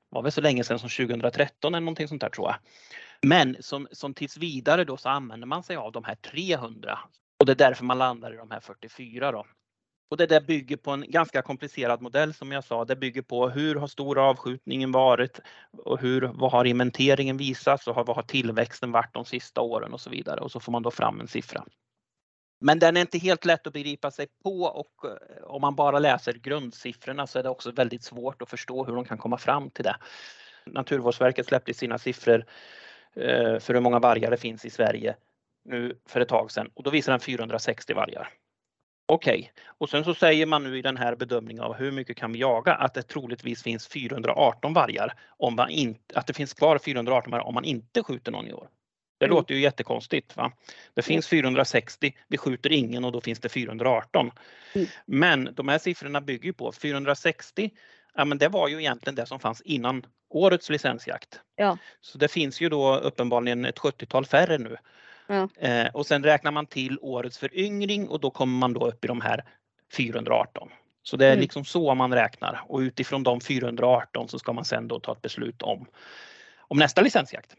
[0.08, 2.56] var väl så länge sedan som 2013 eller någonting sånt där tror jag.
[3.22, 6.98] Men som, som tills vidare då så använder man sig av de här 300
[7.40, 9.46] och det är därför man landar i de här 44 då.
[10.10, 12.84] Och det där bygger på en ganska komplicerad modell som jag sa.
[12.84, 15.40] Det bygger på hur har stor avskjutningen varit
[15.78, 20.00] och hur, vad har inventeringen visat och vad har tillväxten varit de sista åren och
[20.00, 20.40] så vidare.
[20.40, 21.64] Och så får man då fram en siffra.
[22.60, 25.98] Men den är inte helt lätt att begripa sig på och eh, om man bara
[25.98, 29.70] läser grundsiffrorna så är det också väldigt svårt att förstå hur de kan komma fram
[29.70, 29.96] till det.
[30.66, 32.44] Naturvårdsverket släppte sina siffror
[33.16, 35.16] eh, för hur många vargar det finns i Sverige
[35.64, 38.37] nu för ett tag sedan och då visar den 460 vargar.
[39.10, 42.32] Okej, och sen så säger man nu i den här bedömningen av hur mycket kan
[42.32, 46.78] vi jaga att det troligtvis finns 418 vargar om man inte, att det finns kvar
[46.78, 48.68] 418 vargar om man inte skjuter någon i år.
[49.18, 49.36] Det Mm.
[49.36, 50.36] låter ju jättekonstigt.
[50.36, 50.52] Va?
[50.94, 54.30] Det finns 460, vi skjuter ingen och då finns det 418.
[54.74, 54.86] Mm.
[55.06, 57.70] Men de här siffrorna bygger på 460,
[58.14, 61.40] ja men det var ju egentligen det som fanns innan årets licensjakt.
[61.56, 61.78] Ja.
[62.00, 64.76] Så det finns ju då uppenbarligen ett 70-tal färre nu.
[65.28, 65.48] Ja.
[65.56, 69.08] Eh, och sen räknar man till årets föryngring och då kommer man då upp i
[69.08, 69.44] de här
[69.92, 70.68] 418.
[71.02, 71.40] Så det är Mm.
[71.40, 75.22] liksom så man räknar och utifrån de 418 så ska man sen då ta ett
[75.22, 75.86] beslut om,
[76.58, 77.54] om nästa licensjakt.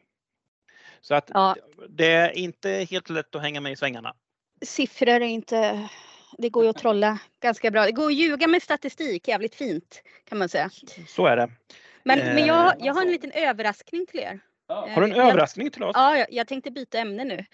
[1.01, 1.55] Så att Ja.
[1.89, 4.13] det är inte helt lätt att hänga med i svängarna.
[4.61, 5.89] Siffror är inte,
[6.37, 7.85] det går ju att trolla ganska bra.
[7.85, 10.69] Det går att ljuga med statistik jävligt fint kan man säga.
[11.07, 11.51] Så är det.
[12.03, 14.39] Men, Eh, men jag, jag har en liten överraskning till er.
[14.73, 15.91] Har du en jag- överraskning till oss?
[15.95, 17.45] Ja, jag, tänkte byta ämne nu.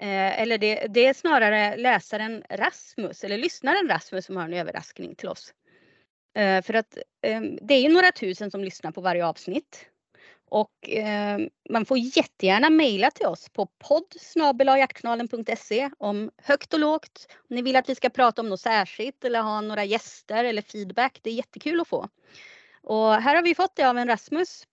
[0.00, 5.14] Eh, eller det, det är snarare läsaren Rasmus, eller lyssnaren Rasmus som har en överraskning
[5.14, 5.54] till oss.
[6.36, 9.86] Eh, för att eh, det är ju några tusen som lyssnar på varje avsnitt.
[10.50, 11.38] Och eh,
[11.70, 14.14] man får jättegärna mejla till oss på podd
[15.98, 17.26] om högt och lågt.
[17.50, 20.62] Om ni vill att vi ska prata om något särskilt eller ha några gäster eller
[20.62, 21.18] feedback.
[21.22, 22.08] Det är jättekul att få.
[22.82, 24.66] Och här har vi fått det av en Rasmus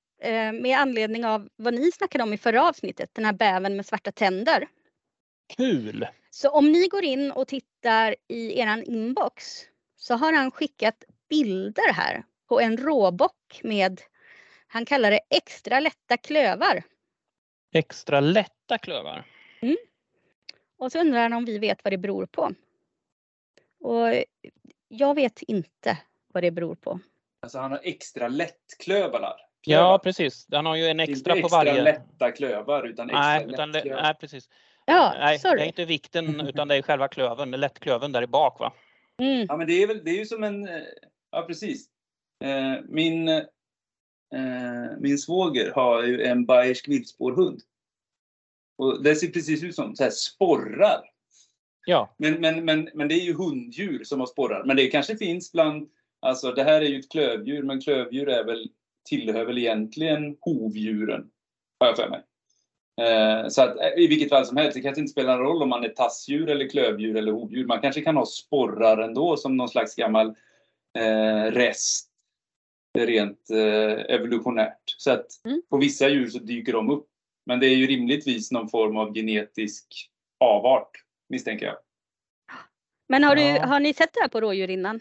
[0.53, 4.11] med anledning av vad ni snackade om i förra avsnittet, den här bäven med svarta
[4.11, 4.67] tänder.
[5.57, 6.07] Kul!
[6.30, 9.61] Så om ni går in och tittar i eran inbox
[9.95, 14.01] så har han skickat bilder här på en råbock med,
[14.67, 16.84] han kallar det extra lätta klövar.
[17.73, 19.26] Extra lätta klövar.
[20.78, 22.51] Och så undrar han om vi vet vad det beror på.
[23.80, 24.23] Och
[24.88, 25.97] jag vet inte
[26.28, 26.99] vad det beror på.
[27.39, 29.45] Alltså han har extra lättklövar.
[29.66, 31.84] Ja precis, han har ju en Inte extra på extra varje.
[31.84, 34.01] lätta klövar utan extra Nej, utan, det- lättklövar.
[34.01, 34.49] nej precis.
[34.86, 35.66] Ja, nej, det är sorry.
[35.66, 38.74] inte vikten utan det är själva klöven, lättklöven där i bak va?
[39.22, 39.45] Mm.
[39.49, 40.70] Ja men det är väl, det är ju som en,
[41.32, 41.88] ja precis.
[42.43, 43.43] Eh, min, eh,
[44.99, 47.61] min svåger har ju en bayersk viltspårhund.
[48.78, 51.01] Och det ser precis ut som så här sporrar.
[51.86, 54.63] Ja, Men, men, men, men det är ju hunddjur som har sporrar.
[54.63, 55.89] Men det kanske finns bland,
[56.20, 58.70] alltså det här är ju ett klövdjur, men klövdjur är väl,
[59.06, 61.30] tillhör väl egentligen hovdjuren.
[61.80, 62.22] Har jag för mig.
[63.01, 65.70] Eh, så att i vilket fall som helst, det kanske inte spelar någon roll om
[65.70, 67.66] man är tassdjur eller klövdjur eller hovdjur.
[67.66, 70.28] Man kanske kan ha sporrar ändå som någon slags gammal
[70.97, 72.10] eh, rest
[72.97, 74.84] rent eh, evolutionärt.
[74.97, 75.62] Så att Mm.
[75.70, 77.08] på vissa djur så dyker de upp.
[77.45, 79.86] Men det är ju rimligtvis någon form av genetisk
[80.39, 80.91] avart,
[81.30, 81.76] misstänker jag.
[83.10, 83.66] Men har, du, Ja.
[83.66, 84.99] har ni sett det här på rådjur innan?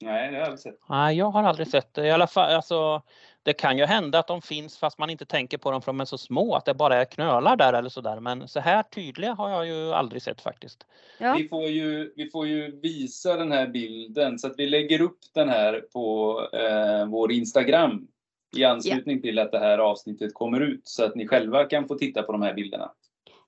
[0.00, 0.78] Nej, det har jag aldrig sett.
[0.88, 2.06] Nej, jag har aldrig sett det.
[2.06, 3.02] I alla fall, alltså,
[3.42, 6.00] det kan ju hända att de finns fast man inte tänker på dem för de
[6.00, 8.20] är så små att det bara är knölar där eller sådär.
[8.20, 10.86] Men så här tydliga har jag ju aldrig sett faktiskt.
[11.18, 11.34] Ja.
[11.38, 15.18] Vi, får ju, vi får ju visa den här bilden så att vi lägger upp
[15.34, 18.08] den här på eh, vår Instagram
[18.56, 21.94] i anslutning till att det här avsnittet kommer ut så att ni själva kan få
[21.94, 22.92] titta på de här bilderna.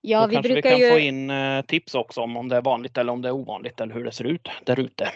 [0.01, 0.90] Ja, Då vi kanske vi brukar kan ju...
[0.90, 3.80] få in eh, tips också om, om det är vanligt eller om det är ovanligt
[3.80, 5.09] eller hur det ser ut där ute.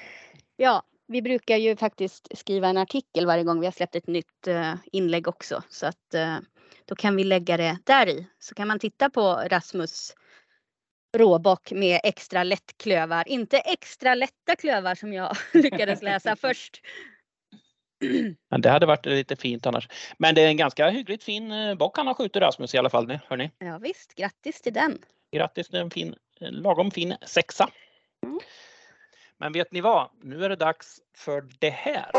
[0.56, 4.46] Ja, vi brukar ju faktiskt skriva en artikel varje gång vi har släppt ett nytt
[4.46, 5.62] eh, inlägg också.
[5.68, 6.38] Så att eh,
[6.84, 8.26] då kan vi lägga det där i.
[8.38, 10.14] Så kan man titta på Rasmus
[11.16, 13.28] råbock med extra lätt klövar.
[13.28, 16.80] Inte extra lätta klövar som jag lyckades läsa först.
[18.50, 19.88] Men det hade varit lite fint annars.
[20.18, 22.90] Men det är en ganska hyggligt fin eh, bock han har skjutit Rasmus i alla
[22.90, 23.18] fall.
[23.28, 23.50] Hörni.
[23.58, 24.98] Ja, visst, grattis till den.
[25.32, 27.70] Grattis till en fin, lagom fin sexa.
[28.26, 28.40] Mm.
[29.38, 30.10] Men vet ni vad?
[30.22, 32.10] Nu är det dags för det här.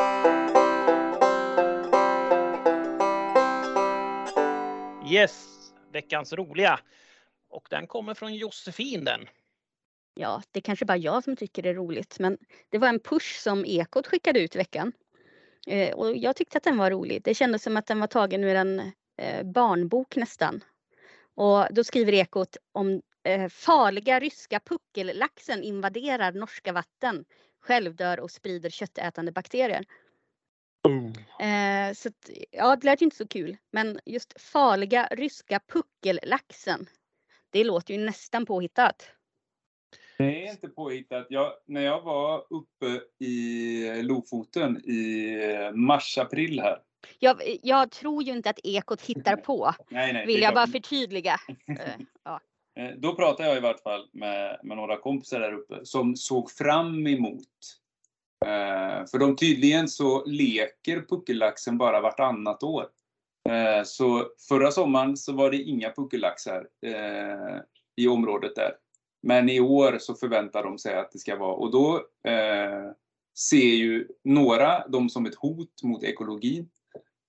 [5.12, 5.48] Yes,
[5.92, 6.80] veckans roliga.
[7.50, 9.28] Och den kommer från Josefin den.
[10.14, 12.38] Ja, det är kanske bara jag som tycker det är roligt, men
[12.70, 14.92] det var en push som Ekot skickade ut i veckan.
[15.68, 17.24] Eh, och jag tyckte att den var rolig.
[17.24, 18.80] Det kändes som att den var tagen ur en
[19.18, 20.64] eh, barnbok nästan.
[21.36, 23.02] Och då skriver Ekot om
[23.50, 27.26] farliga ryska puckellaxen invaderar norska vatten,
[27.60, 29.86] självdör och sprider köttätande bakterier.
[31.40, 36.86] Eh, så att, ja, det lät ju inte så kul, men just farliga ryska puckellaxen,
[37.50, 39.12] det låter ju nästan påhittat.
[40.18, 41.28] Det är inte påhittat.
[41.30, 45.38] Jag, när jag var uppe i Lofoten i
[45.74, 46.82] mars-april här.
[47.20, 51.36] Jag, jag tror ju inte att Ekot hittar på, Nej, nej, vill jag bara förtydliga.
[51.68, 52.40] Eh, ja.
[52.80, 56.52] Eh, då pratade jag i vart fall med, med några kompisar där uppe som såg
[56.52, 57.48] fram emot.
[58.46, 62.86] Eh, för de tydligen så leker puckellaxen bara vartannat år.
[63.50, 67.62] Eh, så förra sommaren så var det inga puckellaxar eh,
[67.96, 68.72] i området där.
[69.22, 71.96] Men i år så förväntar de sig att det ska vara och då
[72.32, 72.92] eh,
[73.38, 76.70] ser ju några dem som ett hot mot ekologin.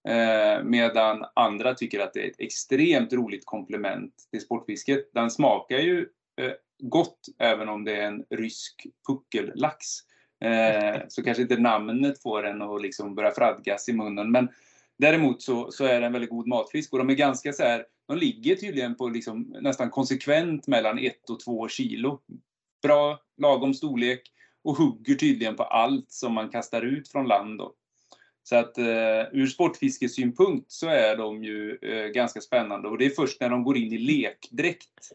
[0.08, 5.10] Eh, medan andra tycker att det är ett extremt roligt komplement till sportfisket.
[5.14, 6.08] Den smakar ju
[6.40, 9.86] eh, gott även om det är en rysk puckellax.
[10.44, 14.30] Eh, så kanske inte namnet får en att liksom börja fradgas i munnen.
[14.30, 14.48] Men
[14.98, 17.84] däremot så, så är det en väldigt god matfisk och de är ganska så här,
[18.08, 22.20] de ligger tydligen på liksom nästan konsekvent mellan 1 och 2 kilo.
[22.82, 24.22] Bra, lagom storlek
[24.64, 27.58] och hugger tydligen på allt som man kastar ut från land.
[27.58, 27.74] Då.
[28.50, 28.84] Så att eh,
[29.32, 33.64] ur sportfiskesynpunkt så är de ju eh, ganska spännande och det är först när de
[33.64, 35.12] går in i lekdräkt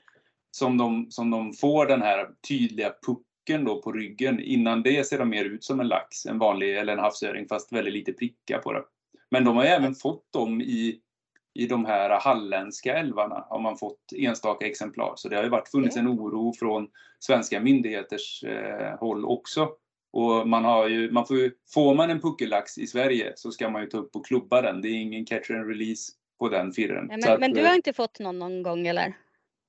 [0.51, 4.39] som de, som de får den här tydliga pucken då på ryggen.
[4.39, 7.73] Innan det ser de mer ut som en lax, en vanlig eller en havsöring fast
[7.73, 8.83] väldigt lite prickar på det.
[9.31, 10.99] Men de har ju även fått dem i,
[11.53, 15.13] i de här halländska älvarna har man fått enstaka exemplar.
[15.15, 16.87] Så det har ju varit funnits en oro från
[17.19, 19.69] svenska myndigheters eh, håll också.
[20.15, 23.81] Och man har ju, man får, får man en puckellax i Sverige så ska man
[23.81, 24.81] ju ta upp och klubba den.
[24.81, 27.07] Det är ingen catch and release på den firren.
[27.07, 29.13] Men, att, men du eh, har inte fått någon någon gång eller?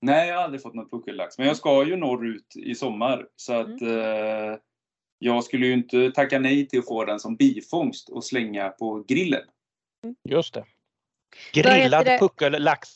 [0.01, 1.39] Nej, jag har aldrig fått någon puckellax.
[1.39, 3.27] Men jag ska ju norrut i sommar.
[3.37, 4.59] Så att eh,
[5.19, 9.05] jag skulle ju inte tacka nej till att få den som bifångst och slänga på
[9.09, 9.45] grillen.
[10.29, 10.65] Just det.
[11.53, 12.19] Grillad det?
[12.19, 12.89] puckellax.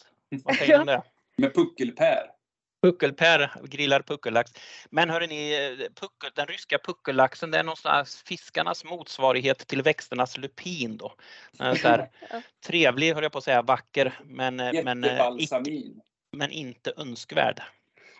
[0.44, 1.02] Vad säger du om det?
[1.36, 2.39] Med puckelpär.
[2.82, 4.50] Puckelpär, grillad puckellax.
[4.90, 5.52] Men hörrni,
[5.94, 11.12] puckel, den ryska puckellaxen det är någonstans fiskarnas motsvarighet till växternas lupin då.
[11.58, 12.42] Så här, Ja.
[12.66, 16.00] trevlig, höll jag på att säga, vacker, men, men, eh, icke, Jättebalsamin.
[16.36, 17.62] men inte önskvärd.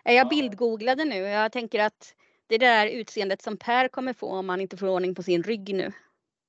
[0.05, 1.15] Eh, Jag bildgooglade nu.
[1.17, 2.15] Jag tänker att
[2.47, 5.23] det är det där utseendet som Per kommer få om han inte får ordning på
[5.23, 5.91] sin rygg nu.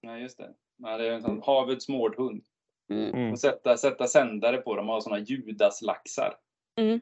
[0.02, 0.50] Nej, just det.
[0.78, 2.44] Nej, det är en sån havets mårdhund.
[2.90, 3.12] Mm.
[3.14, 3.32] Mm.
[3.32, 6.34] Och sätta, sätta sändare på dem och ha såna judaslaxar.
[6.78, 7.00] Mm.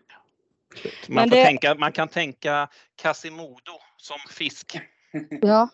[1.08, 2.68] Man, Men får det- tänka, man kan tänka
[3.02, 4.78] Quasimodo som fisk.
[5.42, 5.68] Ja.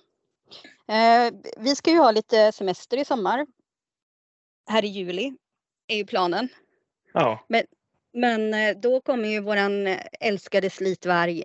[0.88, 3.46] Eh, vi ska ju ha lite semester i sommar.
[4.70, 5.32] Här i juli
[5.86, 6.48] är ju planen.
[7.12, 7.46] Ja,
[8.12, 9.86] Men eh, då kommer ju våran
[10.20, 11.44] älskade slitvarg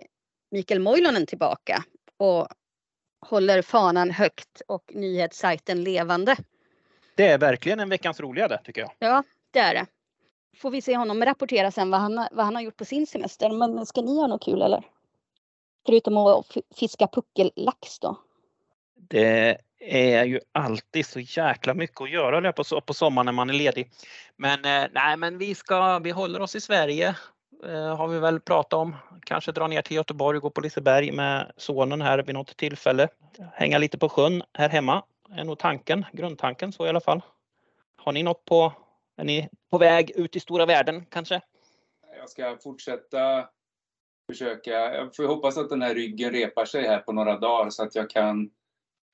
[0.50, 1.84] Mikael Moilonen tillbaka
[2.16, 2.48] och
[3.26, 6.36] håller fanan högt och nyhetssajten levande.
[7.14, 8.92] det är verkligen en veckans roliga det tycker jag.
[8.98, 9.86] Ja, det är det
[10.56, 13.50] får vi se honom rapportera sen vad han, vad han har gjort på sin semester.
[13.50, 14.84] Men ska ni ha något kul eller?
[15.86, 16.46] Förutom att
[16.76, 18.16] fiska puckellax då?
[18.94, 23.54] Det är ju alltid så jäkla mycket att göra på, på sommaren när man är
[23.54, 23.90] ledig.
[24.36, 27.16] Men eh, nej, men vi ska, vi håller oss i Sverige
[27.66, 28.96] eh, har vi väl pratat om.
[29.26, 33.08] Kanske dra ner till Göteborg och gå på Liseberg med sonen här vid något tillfälle.
[33.52, 35.02] Hänga lite på sjön här hemma
[35.36, 37.20] är nog tanken, grundtanken så i alla fall.
[37.96, 38.72] Har ni något på,
[39.16, 41.40] är ni på väg ut i stora världen kanske?
[42.18, 43.48] Jag ska fortsätta
[44.30, 47.82] försöka, jag får hoppas att den här ryggen repar sig här på några dagar så
[47.82, 48.50] att jag kan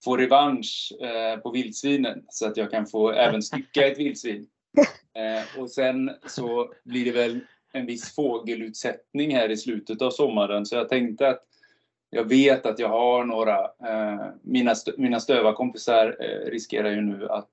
[0.05, 4.47] få revansch eh, på vildsvinen så att jag kan få även stycka ett vildsvin.
[5.15, 7.41] Eh, och sen så blir det väl
[7.73, 11.45] en viss fågelutsättning här i slutet av sommaren så jag tänkte att
[12.11, 16.17] jag vet att jag har några, eh, mina, stö mina stövarkompisar
[16.51, 17.53] riskerar ju nu att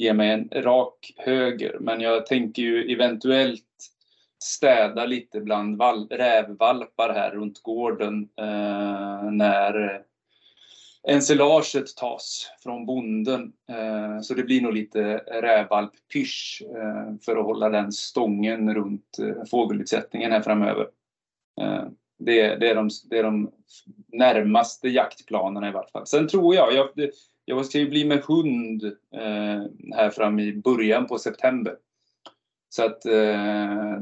[0.00, 3.64] ge mig en rak höger men jag tänker ju eventuellt
[4.42, 10.02] städa lite bland val rävvalpar här runt gården eh, när
[11.08, 13.52] ensilaget tas från bonden.
[13.68, 19.44] Eh, så det blir nog lite rävvalppysch eh, för att hålla den stången runt eh,
[19.50, 20.88] fågelutsättningen här framöver.
[21.60, 21.84] Eh,
[22.18, 23.52] det, det, är de, det är de
[24.12, 26.06] närmaste jaktplanerna i vart fall.
[26.06, 26.88] Sen tror jag, jag,
[27.44, 28.96] jag ska ju bli med hund
[29.94, 31.76] här fram i början på september.
[32.68, 33.02] Så att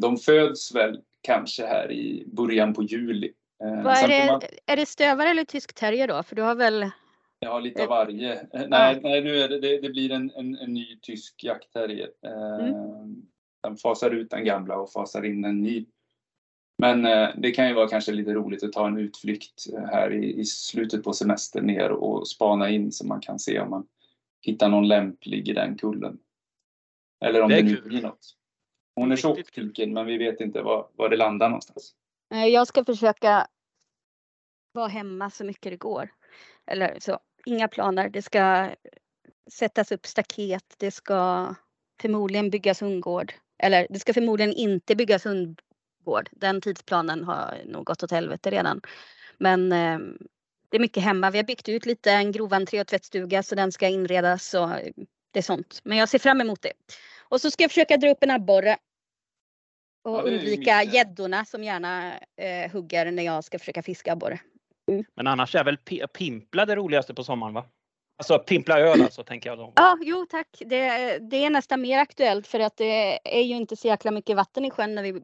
[0.00, 3.32] de föds väl kanske här i början på juli.
[3.64, 4.40] Eh, Vad är, det, man...
[4.66, 6.22] är det stövare eller tysk terrier då?
[6.22, 6.90] För du har väl?
[7.38, 8.32] Jag har lite av varje.
[8.32, 12.10] Eh, nej, nej nu är det, det, det blir en, en, en, ny tysk jaktterrier.
[12.26, 13.22] Eh, mm.
[13.62, 15.86] Den fasar ut den gamla och fasar in en ny.
[16.78, 17.02] Men
[17.42, 21.04] det kan ju vara kanske lite roligt att ta en utflykt här i, i slutet
[21.04, 23.86] på semestern ner och spana in så man kan se om man
[24.40, 26.18] hittar någon lämplig i den kullen.
[27.24, 28.34] Eller om det, det nu blir något.
[28.94, 29.38] Hon är tjock
[29.86, 31.94] men vi vet inte var, var det landar någonstans.
[32.34, 33.46] Eh, jag ska försöka
[34.72, 36.10] vara hemma så mycket det går.
[36.66, 38.08] Eller så, inga planer.
[38.08, 38.70] Det ska
[39.52, 40.74] sättas upp staket.
[40.78, 41.54] Det ska
[42.00, 43.32] förmodligen byggas hundgård.
[43.62, 45.26] Eller det ska förmodligen inte byggas
[46.08, 46.28] hundgård.
[46.32, 48.80] Den tidsplanen har nog gått åt helvete redan.
[49.38, 49.98] Men eh,
[50.70, 51.30] det är mycket hemma.
[51.30, 54.68] Vi har byggt ut lite, en grov entré och tvättstuga så den ska inredas och
[55.32, 55.80] det är sånt.
[55.84, 56.72] Men jag ser fram emot det.
[57.30, 58.76] Och så ska jag försöka dra upp en abborre
[60.04, 64.40] och ja, undvika gäddorna som gärna eh, hugger när jag ska försöka fiska abborre.
[64.90, 65.04] Mm.
[65.16, 65.76] Men annars är väl
[66.18, 67.64] pimpla det roligaste på sommaren va?
[68.18, 69.72] Alltså pimpla öl alltså tänker jag då.
[69.76, 70.48] Ja, jo tack.
[70.60, 74.36] Det, det är nästan mer aktuellt för att det är ju inte så jäkla mycket
[74.36, 75.22] vatten i sjön när vi,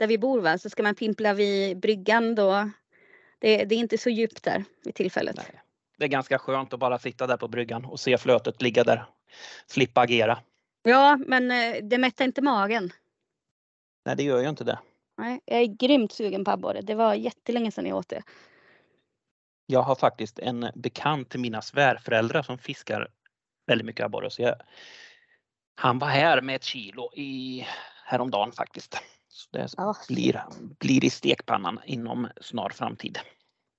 [0.00, 0.58] där vi bor va.
[0.58, 2.70] Så ska man pimpla vid bryggan då.
[3.38, 5.36] Det, det är inte så djupt där vid tillfället.
[5.36, 5.62] Nej.
[5.98, 9.06] Det är ganska skönt att bara sitta där på bryggan och se flötet ligga där.
[9.66, 10.38] Slippa agera.
[10.82, 12.92] Ja, men eh, det mättar inte magen.
[14.04, 14.78] Nej, det gör ju inte det.
[15.18, 16.80] Nej, jag är grymt sugen på abborre.
[16.80, 18.22] Det var jättelänge sedan jag åt det.
[19.66, 23.08] Jag har faktiskt en bekant till mina svärföräldrar som fiskar
[23.66, 24.30] väldigt mycket abborre.
[24.30, 24.54] Så jag,
[25.74, 27.66] han var här med ett kilo i,
[28.04, 29.02] häromdagen faktiskt.
[29.30, 29.94] Så det ja.
[30.08, 30.42] blir,
[30.80, 33.18] blir i stekpannan inom snar framtid.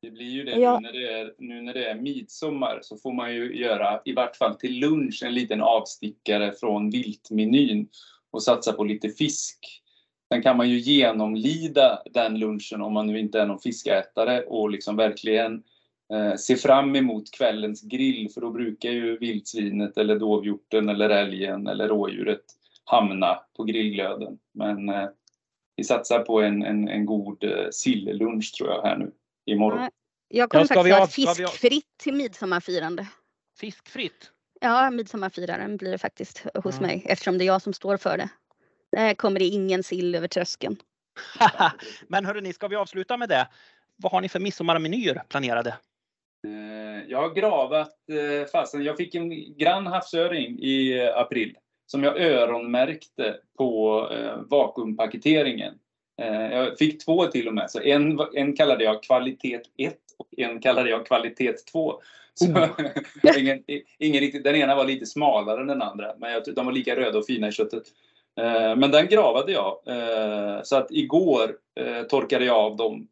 [0.02, 0.80] Det blir ju det ja.
[0.80, 4.14] nu, när det är, nu när det är midsommar så får man ju göra, i
[4.14, 7.88] vart fall till lunch, en liten avstickare från viltmenyn
[8.32, 9.58] och satsa på lite fisk.
[10.34, 14.70] Sen kan man ju genomlida den lunchen om man nu inte är någon fiskätare och
[14.70, 15.64] liksom verkligen
[16.14, 21.68] eh, se fram emot kvällens grill för då brukar ju vildsvinet eller dovhjorten eller älgen
[21.68, 22.44] eller rådjuret
[22.84, 24.40] hamna på grillglöden.
[24.54, 25.10] Men eh,
[25.82, 29.12] vi satsar på en, en, en god eh, sillunch tror jag här nu
[29.46, 29.90] imorgon.
[30.28, 33.08] Jag kommer ja, faktiskt ha fiskfritt till midsommarfirande.
[33.60, 34.32] Fiskfritt?
[34.60, 36.82] Ja, midsommarfiraren blir det faktiskt hos ja.
[36.82, 38.30] mig eftersom det är jag som står för det.
[38.92, 40.78] Där kommer det ingen sill över tröskeln.
[42.08, 43.48] Men hörrni, ska vi avsluta med det?
[43.96, 45.70] Vad har ni för midsommarmenyer planerade?
[46.48, 48.84] Eh, jag har gravat eh, fasen.
[48.84, 51.56] Jag fick en grann havsöring i april
[51.92, 54.08] som jag öronmärkte på
[54.50, 55.74] vakuumpaketeringen.
[56.52, 57.72] Jag fick två till och med.
[57.72, 62.02] Så en, en kallade jag kvalitet 1 och en kallade jag kvalitet 2.
[62.34, 62.70] Så, mm.
[63.38, 63.64] ingen,
[64.00, 66.96] ingen riktigt, den ena var lite smalare än den andra, men jag, de var lika
[66.96, 67.84] röda och fina i köttet.
[68.40, 69.78] Eh, men den gravade jag.
[69.86, 73.08] Eh, så att igår eh, torkade jag av dem.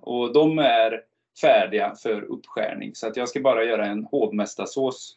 [0.00, 1.00] Och de är
[1.40, 2.94] färdiga för uppskärning.
[2.94, 5.16] Så att jag ska bara göra en hovmästarsås.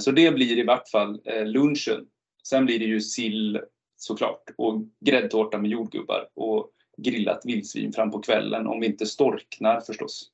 [0.00, 2.06] Så det blir i vart fall lunchen.
[2.48, 3.60] Sen blir det ju sill
[3.96, 9.80] såklart och gräddtårta med jordgubbar och grillat vildsvin fram på kvällen om vi inte storknar
[9.80, 10.30] förstås.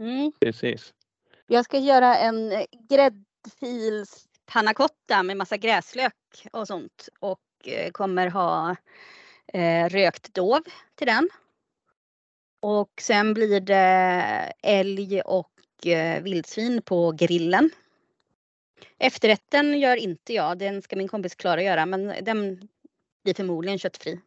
[0.00, 0.32] Mm.
[0.40, 0.94] Precis.
[1.46, 6.14] Jag ska göra en gräddfils pannacotta med massa gräslök
[6.52, 8.76] och sånt och eh, kommer ha
[9.52, 10.60] eh, rökt dov
[10.94, 11.28] till den.
[12.60, 17.70] Och sen blir det älg och eh, vildsvin på grillen.
[18.98, 22.68] Efterrätten gör inte jag, den ska min kompis Klara göra men den
[23.24, 24.20] blir förmodligen köttfri.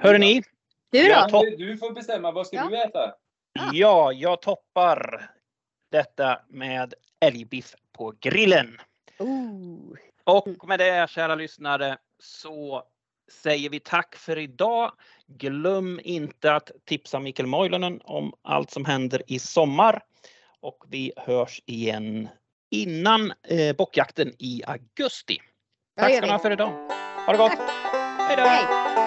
[0.00, 0.42] Hör ni?
[0.90, 1.44] Du då?
[1.58, 2.32] Du- får bestämma.
[2.32, 2.68] Vad ska Ja.
[2.70, 3.14] du äta?
[3.72, 5.30] Ja, jag toppar
[5.90, 8.78] detta med älgbiff på grillen.
[9.18, 9.96] Ooh.
[10.24, 12.82] Och med det kära lyssnare så
[13.32, 14.92] säger vi tack för idag.
[15.26, 20.02] Glöm inte att tipsa Mikael Moilanen om allt som händer i sommar.
[20.60, 22.28] Och vi hörs igen
[22.70, 25.38] innan eh, bockjakten i augusti.
[26.00, 26.72] Tack ska ni ha för idag.
[27.26, 27.58] Ha det gott!
[28.18, 29.05] Hej då!